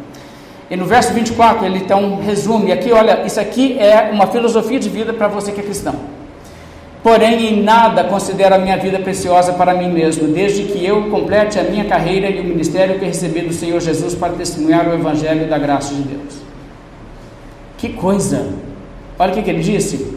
[0.70, 4.88] E no verso 24 ele então resume aqui: olha, isso aqui é uma filosofia de
[4.88, 5.94] vida para você que é cristão.
[7.02, 11.58] Porém, em nada considero a minha vida preciosa para mim mesmo, desde que eu complete
[11.58, 15.46] a minha carreira e o ministério que recebi do Senhor Jesus para testemunhar o Evangelho
[15.46, 16.42] da graça de Deus.
[17.76, 18.46] Que coisa!
[19.18, 20.16] Olha o que, que ele disse: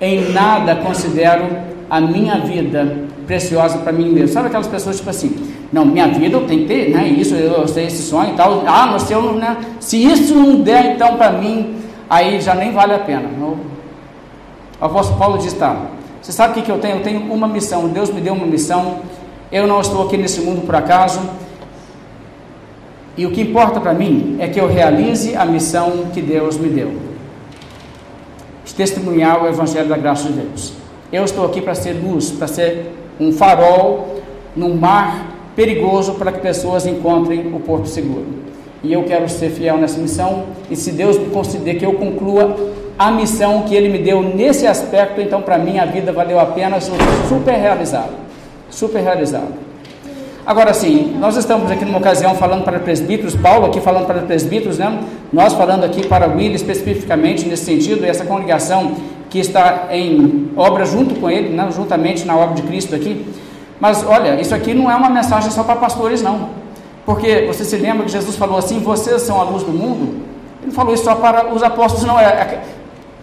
[0.00, 1.44] Em nada considero
[1.90, 4.28] a minha vida preciosa para mim mesmo.
[4.28, 5.34] Sabe aquelas pessoas tipo assim,
[5.72, 7.08] não, minha vida eu tenho que ter, né?
[7.08, 8.62] Isso, eu tenho esse sonho e tal.
[8.66, 9.56] Ah, mas se, eu, né?
[9.80, 11.76] se isso não der então para mim,
[12.10, 13.26] aí já nem vale a pena.
[13.40, 13.56] O
[14.80, 15.86] apóstolo Paulo diz, tá,
[16.20, 16.96] você sabe o que, que eu tenho?
[16.96, 17.88] Eu tenho uma missão.
[17.88, 18.98] Deus me deu uma missão.
[19.50, 21.20] Eu não estou aqui nesse mundo por acaso.
[23.16, 26.68] E o que importa para mim é que eu realize a missão que Deus me
[26.68, 26.92] deu
[28.64, 30.72] de testemunhar o Evangelho da graça de Deus.
[31.12, 34.20] Eu estou aqui para ser luz, para ser um farol
[34.54, 38.26] num mar perigoso para que pessoas encontrem o porto seguro.
[38.82, 40.44] E eu quero ser fiel nessa missão.
[40.70, 42.56] E se Deus me conceder que eu conclua
[42.98, 46.46] a missão que Ele me deu nesse aspecto, então para mim a vida valeu a
[46.46, 46.96] pena, sou
[47.28, 48.12] super realizado.
[48.70, 49.72] Super realizado.
[50.44, 54.76] Agora sim, nós estamos aqui numa ocasião falando para presbíteros, Paulo aqui falando para presbíteros,
[54.76, 55.00] né?
[55.32, 58.96] nós falando aqui para Will especificamente nesse sentido, essa congregação
[59.32, 61.66] que está em obra junto com ele, né?
[61.74, 63.26] juntamente na obra de Cristo aqui.
[63.80, 66.50] Mas olha, isso aqui não é uma mensagem só para pastores, não.
[67.06, 70.22] Porque você se lembra que Jesus falou assim: vocês são a luz do mundo?
[70.62, 72.24] Ele falou isso só para os apóstolos, não é.
[72.24, 72.62] é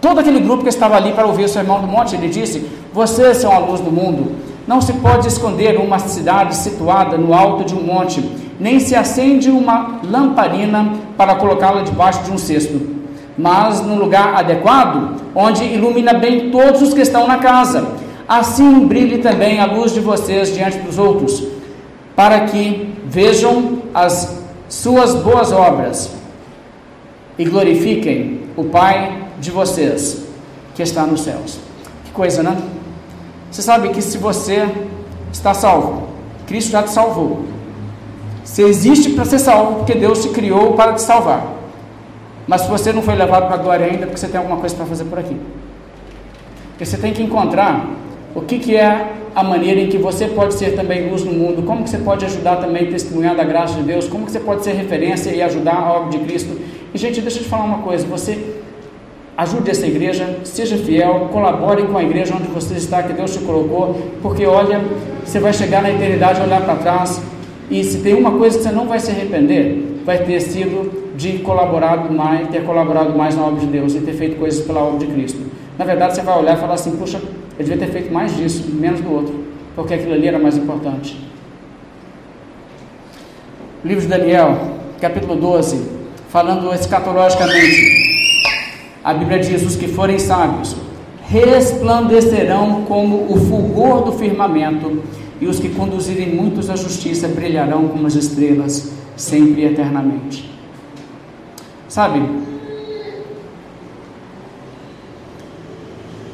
[0.02, 3.38] todo aquele grupo que estava ali para ouvir o sermão do monte, ele disse: vocês
[3.38, 4.36] são a luz do mundo.
[4.68, 8.20] Não se pode esconder uma cidade situada no alto de um monte,
[8.60, 12.99] nem se acende uma lamparina para colocá-la debaixo de um cesto,
[13.40, 17.88] mas num lugar adequado, onde ilumina bem todos os que estão na casa.
[18.28, 21.42] Assim brilhe também a luz de vocês diante dos outros,
[22.18, 26.12] para que vejam as suas boas obras
[27.38, 30.26] e glorifiquem o Pai de vocês
[30.76, 31.60] que está nos céus.
[32.04, 32.58] Que coisa, né?
[33.50, 34.68] Você sabe que se você
[35.32, 36.10] está salvo,
[36.46, 37.46] Cristo já te salvou.
[38.44, 41.59] Você existe para ser salvo, porque Deus te criou para te salvar.
[42.50, 44.58] Mas se você não foi levado para a glória ainda, é porque você tem alguma
[44.58, 45.38] coisa para fazer por aqui.
[46.72, 47.88] Porque você tem que encontrar
[48.34, 51.62] o que, que é a maneira em que você pode ser também luz no mundo,
[51.62, 54.40] como que você pode ajudar também a testemunhar da graça de Deus, como que você
[54.40, 56.60] pode ser referência e ajudar a obra de Cristo.
[56.92, 58.60] E gente, deixa eu te falar uma coisa, você
[59.40, 63.40] Ajude essa igreja, seja fiel, colabore com a igreja onde você está, que Deus te
[63.40, 64.82] colocou, porque olha,
[65.24, 67.22] você vai chegar na eternidade, olhar para trás,
[67.72, 71.38] e se tem uma coisa que você não vai se arrepender, vai ter sido de
[71.38, 75.06] colaborado mais, ter colaborado mais na obra de Deus e ter feito coisas pela obra
[75.06, 75.40] de Cristo.
[75.78, 77.22] Na verdade, você vai olhar e falar assim: puxa,
[77.60, 79.36] eu devia ter feito mais disso, menos do outro,
[79.76, 81.16] porque aquilo ali era mais importante.
[83.86, 84.58] Livro de Daniel,
[85.00, 85.80] capítulo 12,
[86.30, 88.10] falando escatologicamente
[89.04, 90.76] a Bíblia diz: os que forem sábios
[91.28, 95.04] resplandecerão como o fulgor do firmamento,
[95.42, 100.50] e os que conduzirem muitos à justiça brilharão como as estrelas, sempre e eternamente.
[101.88, 102.22] Sabe,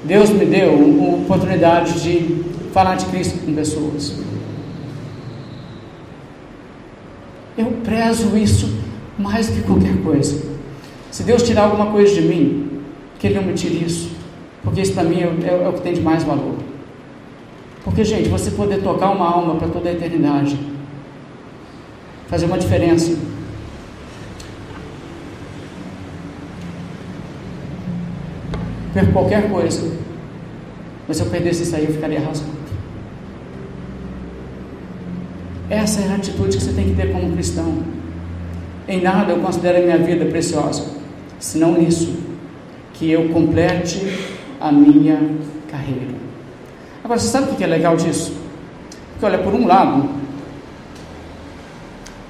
[0.03, 4.19] Deus me deu a oportunidade de falar de Cristo com pessoas.
[7.57, 8.77] Eu prezo isso
[9.17, 10.43] mais que qualquer coisa.
[11.09, 12.81] Se Deus tirar alguma coisa de mim,
[13.17, 14.11] que Ele não me tire isso,
[14.61, 16.54] porque isso para mim é, é, é o que tem de mais valor.
[17.85, 20.59] Porque, gente, você poder tocar uma alma para toda a eternidade,
[22.27, 23.15] fazer uma diferença.
[28.93, 29.97] Per qualquer coisa,
[31.07, 32.49] mas se eu perdesse isso aí, eu ficaria arrasado.
[35.69, 37.83] Essa é a atitude que você tem que ter como cristão.
[38.87, 40.95] Em nada eu considero a minha vida preciosa
[41.39, 42.17] senão nisso,
[42.93, 44.01] que eu complete
[44.59, 45.19] a minha
[45.69, 46.24] carreira.
[47.05, 48.35] Agora, você sabe o que é legal disso?
[49.11, 50.09] Porque, olha, por um lado,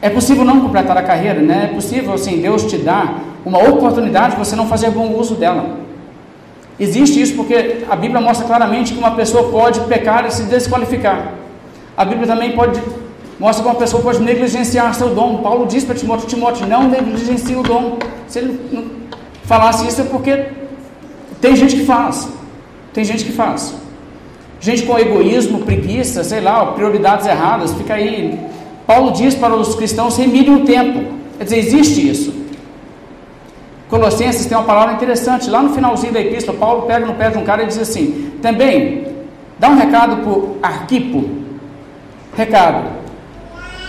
[0.02, 1.70] é possível não completar a carreira, né?
[1.72, 5.78] É possível, assim, Deus te dar uma oportunidade de você não fazer bom uso dela.
[6.78, 11.32] Existe isso porque a Bíblia mostra claramente que uma pessoa pode pecar e se desqualificar.
[11.96, 12.82] A Bíblia também pode
[13.40, 15.38] mostra que uma pessoa pode negligenciar seu dom.
[15.38, 17.98] Paulo diz para Timóteo, Timóteo, não negligencie o dom.
[18.28, 18.92] Se ele não
[19.46, 20.48] falasse isso é porque
[21.40, 22.28] tem gente que faz.
[22.92, 23.85] Tem gente que faz.
[24.60, 28.40] Gente com egoísmo, preguiça, sei lá, prioridades erradas, fica aí.
[28.88, 31.04] Paulo diz para os cristãos remirem o tempo.
[31.38, 32.34] Quer dizer, existe isso.
[33.90, 35.50] Colossenses tem uma palavra interessante.
[35.50, 38.32] Lá no finalzinho da epístola, Paulo pega no pé de um cara e diz assim:
[38.42, 39.08] também,
[39.60, 40.18] dá um recado
[40.62, 41.30] para Arquipo.
[42.36, 43.06] Recado.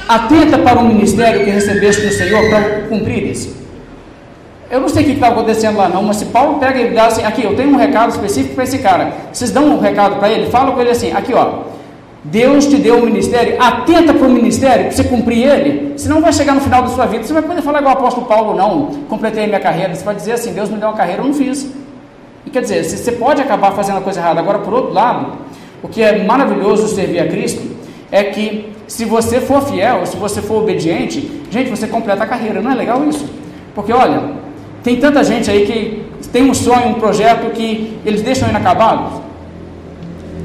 [0.08, 3.65] Atenta para o ministério que recebeste do Senhor para cumprir isso.
[4.70, 7.06] Eu não sei o que está acontecendo lá não, mas se Paulo pega e dá
[7.06, 9.12] assim, aqui, eu tenho um recado específico para esse cara.
[9.32, 10.50] Vocês dão um recado para ele?
[10.50, 11.60] Fala com ele assim, aqui ó,
[12.24, 16.32] Deus te deu um ministério, atenta para o ministério, para você cumprir ele, senão vai
[16.32, 18.86] chegar no final da sua vida, você vai poder falar igual o apóstolo Paulo, não,
[19.08, 21.70] completei minha carreira, você vai dizer assim, Deus me deu uma carreira, eu não fiz.
[22.44, 24.40] E quer dizer, você pode acabar fazendo a coisa errada.
[24.40, 25.32] Agora, por outro lado,
[25.82, 27.62] o que é maravilhoso servir a Cristo
[28.10, 32.60] é que se você for fiel, se você for obediente, gente, você completa a carreira,
[32.60, 33.28] não é legal isso?
[33.74, 34.45] Porque olha,
[34.86, 39.20] tem tanta gente aí que tem um sonho, um projeto que eles deixam inacabados.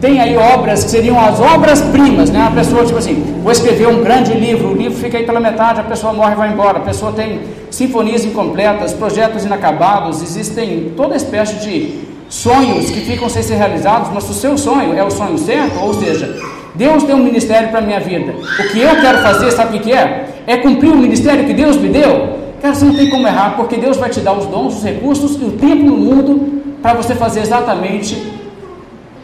[0.02, 2.48] Tem aí obras que seriam as obras-primas, né?
[2.48, 5.80] A pessoa, tipo assim, vou escrever um grande livro, o livro fica aí pela metade,
[5.80, 6.80] a pessoa morre e vai embora.
[6.80, 13.44] A pessoa tem sinfonias incompletas, projetos inacabados, existem toda espécie de sonhos que ficam sem
[13.44, 16.36] ser realizados, mas o seu sonho é o sonho certo, ou seja,
[16.74, 18.34] Deus tem um ministério para a minha vida.
[18.34, 20.30] O que eu quero fazer, sabe o que é?
[20.48, 23.76] É cumprir o ministério que Deus me deu Cara, você não tem como errar, porque
[23.76, 27.16] Deus vai te dar os dons, os recursos e o tempo no mundo para você
[27.16, 28.22] fazer exatamente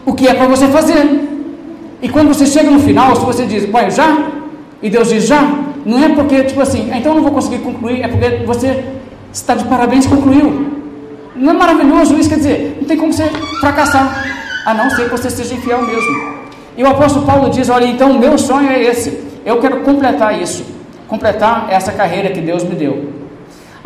[0.05, 1.27] o que é para você fazer.
[2.01, 4.29] E quando você chega no final, se você diz, pai, já?
[4.81, 5.41] E Deus diz, já?
[5.85, 8.83] Não é porque, tipo assim, então eu não vou conseguir concluir, é porque você
[9.31, 10.67] está de parabéns concluiu.
[11.35, 12.29] Não é maravilhoso isso?
[12.29, 13.29] Quer dizer, não tem como você
[13.59, 14.25] fracassar,
[14.65, 16.37] a não ser que você seja infiel mesmo.
[16.75, 19.25] E o apóstolo Paulo diz: Olha, então o meu sonho é esse.
[19.45, 20.65] Eu quero completar isso,
[21.07, 23.26] completar essa carreira que Deus me deu.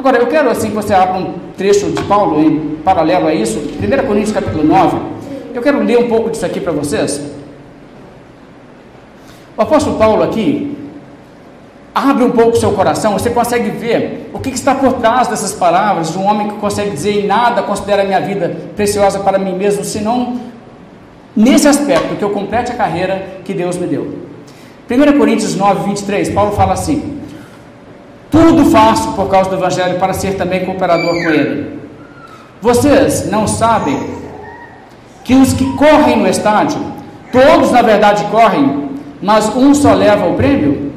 [0.02, 3.60] Agora, eu quero assim que você abra um trecho de Paulo em paralelo a isso,
[3.60, 4.98] 1 Coríntios capítulo 9.
[5.54, 7.22] Eu quero ler um pouco disso aqui para vocês.
[9.56, 10.76] O apóstolo Paulo aqui
[11.94, 15.54] abre um pouco o seu coração, você consegue ver o que está por trás dessas
[15.54, 19.38] palavras de um homem que consegue dizer: em nada considera a minha vida preciosa para
[19.38, 20.40] mim mesmo, senão
[21.36, 24.16] nesse aspecto que eu complete a carreira que Deus me deu.
[24.90, 27.21] 1 Coríntios 9, 23, Paulo fala assim:
[28.32, 31.80] Tudo faço por causa do Evangelho para ser também cooperador com ele.
[32.62, 34.00] Vocês não sabem
[35.26, 36.80] que os que correm no estádio,
[37.32, 38.90] todos na verdade correm,
[39.22, 40.94] mas um só leva o prêmio?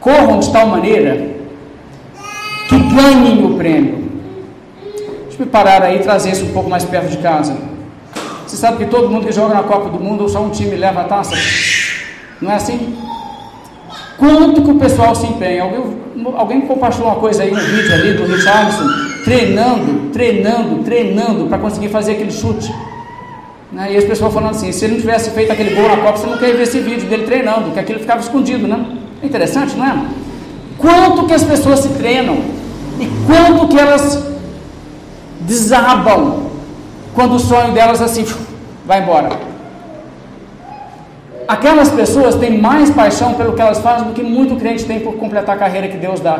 [0.00, 1.30] Corram de tal maneira
[2.68, 4.10] que ganhem o prêmio.
[5.28, 7.56] Deixa eu parar aí e trazer isso um pouco mais perto de casa.
[8.46, 11.02] Você sabe que todo mundo que joga na Copa do Mundo, só um time leva
[11.02, 11.34] a taça?
[12.40, 12.98] Não é assim?
[14.18, 15.62] Quanto que o pessoal se empenha?
[15.62, 15.96] Alguém,
[16.36, 18.86] alguém compartilhou uma coisa aí no vídeo ali do Richardson,
[19.24, 22.72] treinando, treinando, treinando para conseguir fazer aquele chute.
[23.72, 23.92] Né?
[23.92, 26.26] E as pessoas falando assim, se ele não tivesse feito aquele gol na Copa, você
[26.26, 28.84] não quer ver esse vídeo dele treinando, que aquilo ficava escondido, né?
[29.22, 30.04] É interessante, não é?
[30.76, 32.38] Quanto que as pessoas se treinam
[33.00, 34.22] e quanto que elas
[35.40, 36.50] desabam
[37.14, 38.24] quando o sonho delas assim
[38.84, 39.51] vai embora.
[41.48, 45.14] Aquelas pessoas têm mais paixão pelo que elas fazem do que muito crente tem por
[45.14, 46.38] completar a carreira que Deus dá.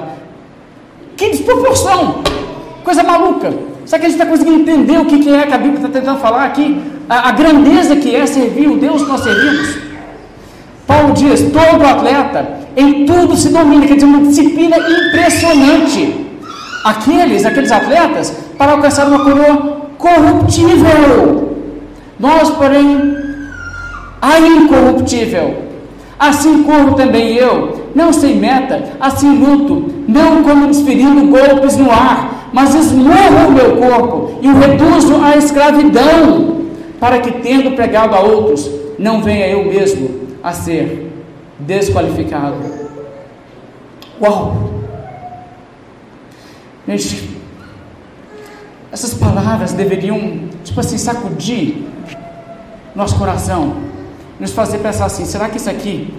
[1.16, 2.22] Que desproporção!
[2.84, 3.53] Coisa maluca!
[3.84, 6.20] Será que a gente está conseguindo entender o que é que a Bíblia está tentando
[6.20, 6.80] falar aqui?
[7.09, 9.76] A, a grandeza que é servir o Deus que nós servimos.
[10.86, 16.26] Paulo diz: todo atleta em tudo se domina, quer dizer, uma disciplina impressionante.
[16.84, 21.57] Aqueles, aqueles atletas, para alcançar uma coroa corruptível.
[22.18, 23.22] Nós, porém,
[24.23, 25.73] a incorruptível.
[26.16, 32.49] Assim corro também eu, não sem meta, assim luto, não como desferindo golpes no ar,
[32.53, 36.62] mas esmurro o meu corpo e o reduzo à escravidão,
[37.01, 41.11] para que, tendo pregado a outros, não venha eu mesmo a ser
[41.59, 42.55] desqualificado.
[44.20, 44.70] Uau!
[46.87, 47.31] Gente,
[48.93, 51.83] essas palavras deveriam, tipo assim, sacudir
[52.95, 53.91] nosso coração,
[54.43, 56.12] nos fazer pensar assim: será que isso aqui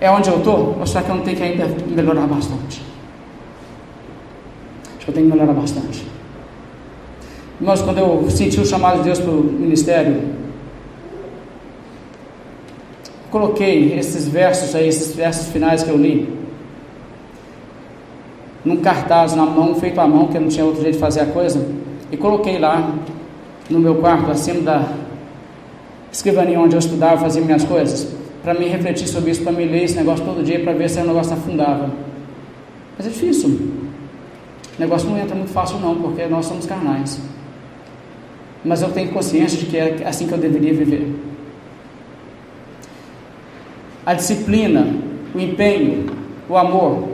[0.00, 0.76] é onde eu estou?
[0.78, 2.80] Ou será que eu não tenho que ainda melhorar bastante?
[4.96, 6.06] Acho que eu tenho que melhorar bastante.
[7.60, 10.22] Irmãos, quando eu senti o chamado de Deus para o ministério,
[13.28, 16.32] coloquei esses versos aí, esses versos finais que eu li,
[18.64, 21.26] num cartaz na mão, feito à mão, que não tinha outro jeito de fazer a
[21.26, 21.66] coisa,
[22.12, 22.94] e coloquei lá
[23.68, 25.09] no meu quarto, acima da
[26.12, 29.84] escrivaninha onde eu estudava, fazia minhas coisas, para me refletir sobre isso, para me ler
[29.84, 31.90] esse negócio todo dia, para ver se o negócio afundava.
[32.96, 33.48] Mas é difícil.
[34.76, 37.20] O negócio não entra muito fácil não, porque nós somos carnais.
[38.64, 41.30] Mas eu tenho consciência de que é assim que eu deveria viver
[44.04, 44.86] a disciplina,
[45.34, 46.06] o empenho,
[46.48, 47.08] o amor.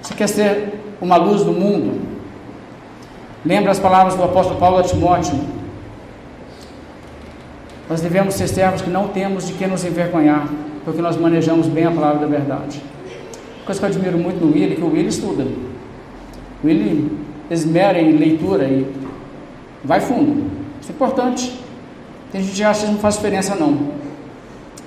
[0.00, 2.00] Você quer ser uma luz do mundo?
[3.44, 5.38] Lembra as palavras do apóstolo Paulo a Timóteo?
[7.92, 10.48] Nós devemos ser servos que não temos de que nos envergonhar,
[10.82, 12.82] porque nós manejamos bem a palavra da verdade.
[13.66, 15.42] Coisa que eu admiro muito no Willi, que o Willi estuda.
[15.42, 17.12] O Willi
[17.50, 18.90] esmera em leitura e
[19.84, 20.50] vai fundo.
[20.80, 21.60] Isso é importante.
[22.32, 23.88] Tem gente que acha que não faz diferença não.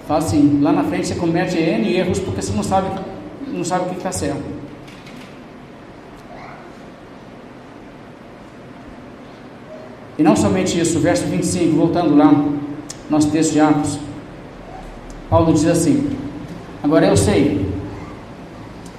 [0.07, 2.89] Fala assim, lá na frente você comete N erros porque você não sabe,
[3.47, 4.41] não sabe o que está certo.
[10.17, 12.33] E não somente isso, verso 25, voltando lá,
[13.09, 13.99] nosso texto de Atos,
[15.29, 16.09] Paulo diz assim:
[16.83, 17.65] Agora eu sei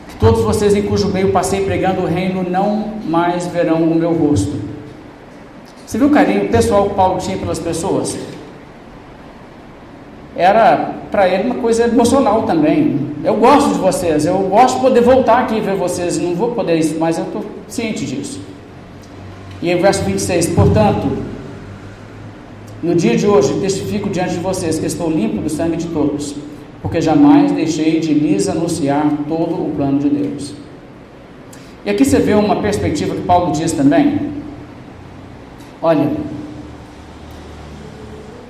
[0.08, 4.12] que todos vocês em cujo meio passei pregando o reino não mais verão o meu
[4.12, 4.52] rosto.
[5.86, 8.16] Você viu o carinho pessoal que Paulo tinha pelas pessoas?
[10.36, 13.00] era para ele uma coisa emocional também.
[13.24, 16.52] Eu gosto de vocês, eu gosto de poder voltar aqui e ver vocês, não vou
[16.52, 18.40] poder isso, mas eu estou ciente disso.
[19.62, 21.08] E aí, verso 26: Portanto,
[22.82, 26.34] no dia de hoje testifico diante de vocês que estou limpo do sangue de todos,
[26.82, 30.54] porque jamais deixei de lhes anunciar todo o plano de Deus.
[31.84, 34.32] E aqui você vê uma perspectiva que Paulo diz também.
[35.80, 36.10] Olha,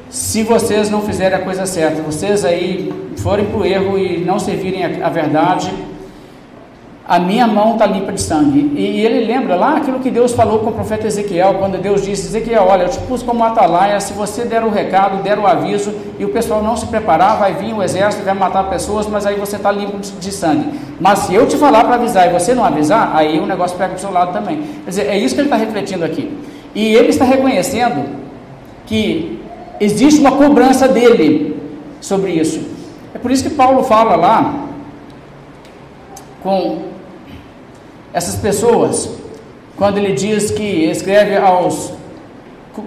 [0.08, 4.38] se vocês não fizerem a coisa certa, vocês aí forem para o erro e não
[4.38, 5.70] servirem a, a verdade,
[7.08, 8.72] a minha mão está limpa de sangue.
[8.74, 12.26] E, ele lembra lá aquilo que Deus falou com o profeta Ezequiel, quando Deus disse:
[12.26, 15.94] Ezequiel, olha, eu te pus como atalaia, se você der o recado, der o aviso,
[16.18, 19.36] e o pessoal não se preparar, vai vir o exército, vai matar pessoas, mas aí
[19.36, 20.80] você está limpo de, de, sangue.
[21.00, 23.90] Mas se eu te falar para avisar e você não avisar, aí o negócio pega
[23.90, 24.62] para o seu lado também.
[24.84, 26.36] Quer dizer, é isso que ele está refletindo aqui.
[26.74, 28.04] E ele está reconhecendo
[28.84, 29.40] que
[29.80, 31.56] existe uma cobrança dele
[32.00, 32.60] sobre isso.
[33.14, 34.54] É por isso que Paulo fala lá
[36.42, 36.95] com
[38.16, 39.14] essas pessoas,
[39.76, 41.94] quando ele diz que escreve aos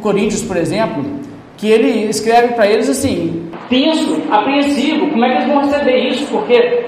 [0.02, 1.06] Coríntios, por exemplo,
[1.56, 6.26] que ele escreve para eles assim, tenso, apreensivo, como é que eles vão receber isso?
[6.32, 6.84] Porque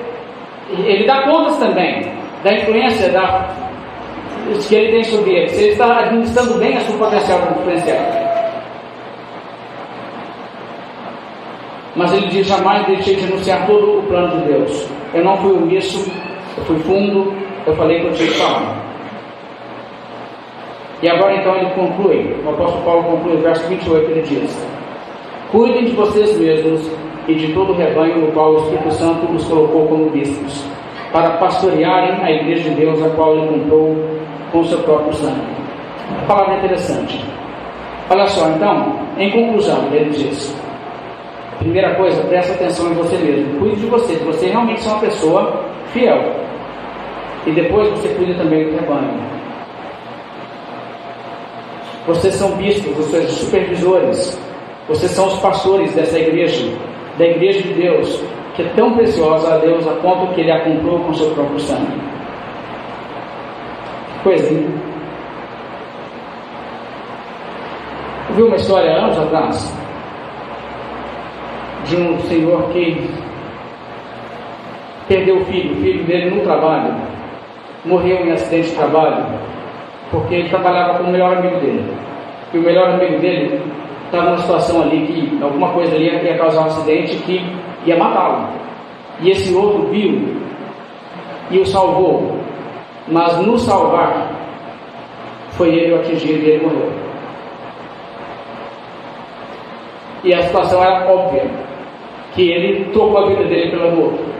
[0.72, 2.12] ele dá contas também
[2.44, 3.48] da influência da,
[4.68, 8.00] que ele tem sobre eles, ele está administrando bem a sua potencial influencial.
[11.96, 14.88] Mas ele diz: jamais deixei de anunciar todo o plano de Deus.
[15.14, 16.12] Eu não fui omisso,
[16.58, 17.34] eu fui fundo,
[17.66, 18.91] eu falei que que falar.
[21.01, 24.68] E agora então ele conclui, o apóstolo Paulo conclui, verso 28, ele diz:
[25.51, 26.89] Cuidem de vocês mesmos
[27.28, 30.64] e de todo o rebanho no qual o Espírito Santo os colocou como bispos,
[31.12, 33.97] para pastorearem a igreja de Deus, a qual ele comprou
[34.51, 35.41] com seu próprio sangue.
[36.24, 37.24] A palavra é interessante.
[38.09, 40.55] Olha só, então, em conclusão, ele diz:
[41.59, 45.64] Primeira coisa, presta atenção em você mesmo, cuide de você, você realmente é uma pessoa
[45.88, 46.41] fiel.
[47.46, 49.20] E depois você cuida também do rebanho.
[52.06, 54.39] Vocês são bispos, vocês são supervisores,
[54.88, 56.72] vocês são os pastores dessa igreja,
[57.18, 58.24] da igreja de Deus,
[58.56, 61.60] que é tão preciosa a Deus a ponto que Ele a comprou com seu próprio
[61.60, 62.02] sangue.
[64.24, 64.70] Coisinha.
[68.30, 69.74] Eu vi uma história anos atrás
[71.86, 73.10] de um senhor que
[75.08, 77.20] perdeu o filho, o filho dele no trabalho
[77.86, 79.26] morreu em acidente de trabalho
[80.12, 81.86] porque ele trabalhava com o melhor amigo dele.
[82.54, 83.62] E o melhor amigo dele
[84.06, 87.42] estava numa situação ali que alguma coisa ali ia causar um acidente que
[87.86, 88.50] ia matá-lo.
[89.22, 90.36] E esse outro viu
[91.50, 92.40] e o salvou.
[93.08, 94.32] Mas no salvar,
[95.52, 96.92] foi ele o atingido e ele morreu.
[100.24, 101.50] E a situação era óbvia,
[102.36, 104.31] que ele trocou a vida dele pelo outro.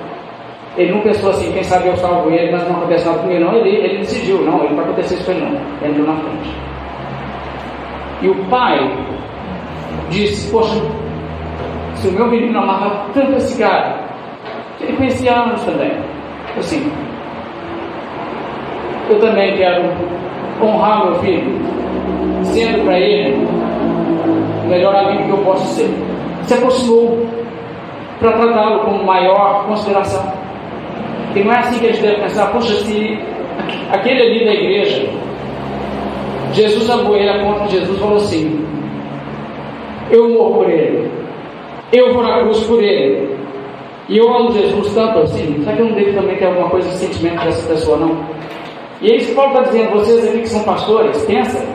[0.78, 3.56] Ele não pensou assim, quem sabe eu salvo ele, mas não acontece nada comigo, não.
[3.56, 5.60] Ele, ele decidiu, não, ele vai acontecer isso com ele, não.
[5.82, 6.56] Ele entrou na frente.
[8.22, 8.80] E o pai
[10.10, 10.80] disse: Poxa,
[11.96, 14.00] se o meu menino amava tanto esse cara,
[14.80, 15.92] ele conhecia anos também.
[16.58, 16.92] Assim,
[19.10, 19.84] eu também quero
[20.62, 21.60] honrar meu filho,
[22.44, 23.46] sendo para ele
[24.64, 25.90] o melhor amigo que eu posso ser.
[26.44, 27.28] Se aproximou
[28.20, 30.32] para tratá-lo com maior consideração.
[31.36, 33.20] E não é assim que a gente deve pensar, puxa, se
[33.92, 35.10] aquele ali da igreja,
[36.54, 38.66] Jesus amou ele a ponto de Jesus falou assim:
[40.10, 41.10] Eu morro por ele,
[41.94, 43.36] eu vou na cruz por ele,
[44.10, 46.90] e eu amo Jesus tanto assim, será que eu não devo também ter alguma coisa
[46.90, 48.18] de sentimento dessa pessoa, não?
[49.02, 51.66] E é isso que Paulo está dizendo, vocês aqui que são pastores, pensa,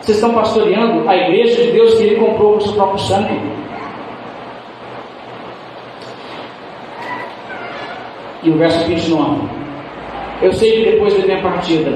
[0.00, 3.40] vocês estão pastoreando a igreja de Deus que ele comprou com o seu próprio sangue.
[8.46, 9.40] E o verso 29.
[10.40, 11.90] Eu sei que depois da minha partida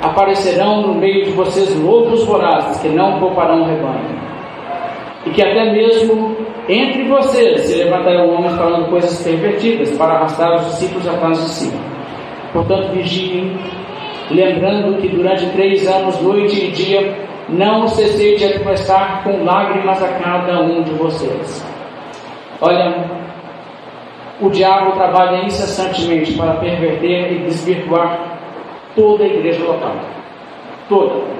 [0.00, 4.18] aparecerão no meio de vocês lobos vorazes que não pouparão o rebanho.
[5.26, 6.36] E que até mesmo
[6.68, 11.72] entre vocês se levantarão homens falando coisas pervertidas para arrastar os discípulos atrás de si.
[12.52, 13.58] Portanto, vigiem,
[14.30, 17.16] lembrando que durante três anos, noite e dia,
[17.48, 21.66] não cessei de admoestar com lágrimas a cada um de vocês.
[22.60, 22.94] Olha,
[24.40, 28.38] o diabo trabalha incessantemente para perverter e desvirtuar
[28.94, 29.96] toda a igreja local.
[30.88, 31.38] Toda.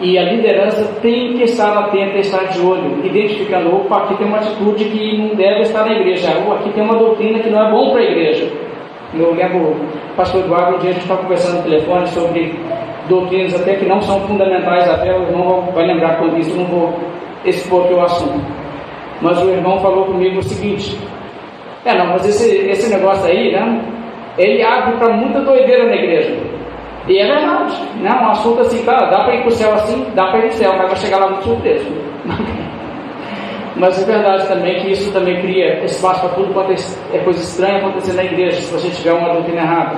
[0.00, 4.38] E a liderança tem que estar atenta, estar de olho, identificando, opa, aqui tem uma
[4.38, 7.70] atitude que não deve estar na igreja, ou aqui tem uma doutrina que não é
[7.70, 8.52] bom para a igreja.
[9.14, 12.58] Eu lembro, o pastor Eduardo, um dia a gente estava conversando no telefone sobre
[13.08, 16.92] doutrinas até que não são fundamentais fé, o irmão vai lembrar quando isso, não vou
[17.44, 18.44] expor aqui o assunto.
[19.22, 20.98] Mas o irmão falou comigo o seguinte,
[21.86, 23.80] é, não, mas esse, esse negócio aí, né?
[24.36, 26.36] Ele abre para muita doideira na igreja.
[27.06, 28.10] E é verdade, né?
[28.10, 30.50] Um assunto assim, tá, dá para ir para o céu assim, dá para ir para
[30.50, 31.86] o céu, mas vai chegar lá muito surpreso.
[33.76, 37.78] mas é verdade também que isso também cria espaço para tudo quanto é coisa estranha
[37.78, 39.96] acontecer na igreja, se você tiver uma doutrina errada,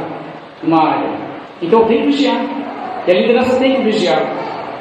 [0.62, 1.10] uma área.
[1.62, 2.44] Então tem que vigiar.
[3.06, 4.22] E a liderança tem que vigiar.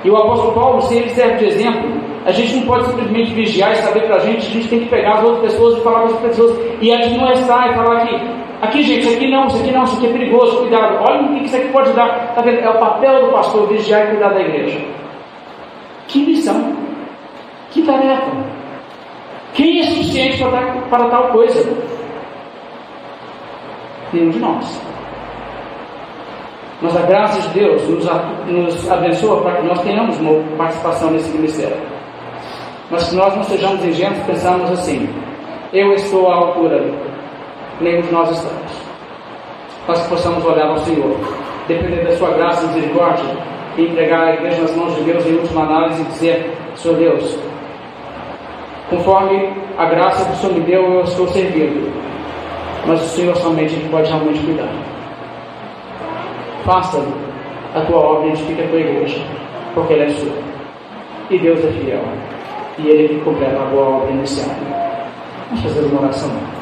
[0.04, 1.90] E o apóstolo Paulo, se ele serve de exemplo,
[2.28, 4.90] a gente não pode simplesmente vigiar e saber para a gente, a gente tem que
[4.90, 8.16] pegar as outras pessoas e falar com as pessoas e admoestar e falar que
[8.62, 11.36] aqui gente, isso aqui não, isso aqui não, isso aqui é perigoso, cuidado, olha o
[11.36, 12.36] que isso aqui pode dar.
[12.36, 12.60] Tá vendo?
[12.60, 14.78] É o papel do pastor vigiar e cuidar da igreja.
[16.10, 16.76] Que missão,
[17.72, 18.32] que tarefa.
[19.54, 21.78] Quem é suficiente para, para tal coisa?
[24.12, 24.82] Nenhum de nós.
[26.82, 28.06] Mas a graça de Deus nos,
[28.48, 31.97] nos abençoa para que nós tenhamos uma participação nesse ministério.
[32.90, 35.10] Mas que nós não sejamos ingênuos pensamos assim:
[35.74, 36.82] eu estou à altura,
[37.82, 38.72] nenhum de nós estamos.
[39.88, 41.18] Mas que possamos olhar ao Senhor,
[41.68, 43.26] depender da Sua graça e misericórdia,
[43.78, 47.38] e entregar a igreja nas mãos de Deus em última análise e dizer: Senhor Deus,
[48.90, 51.92] conforme a graça que o Senhor me deu, eu estou servindo.
[52.86, 54.70] Mas o Senhor somente pode realmente cuidar.
[56.64, 57.04] Faça
[57.76, 59.20] a tua obra e edifica a tua igreja,
[59.74, 60.32] porque ela é sua.
[61.30, 62.02] E Deus é fiel.
[62.80, 64.50] E Ele completa a boa obra inicial.
[65.50, 66.57] Vamos fazer uma oração.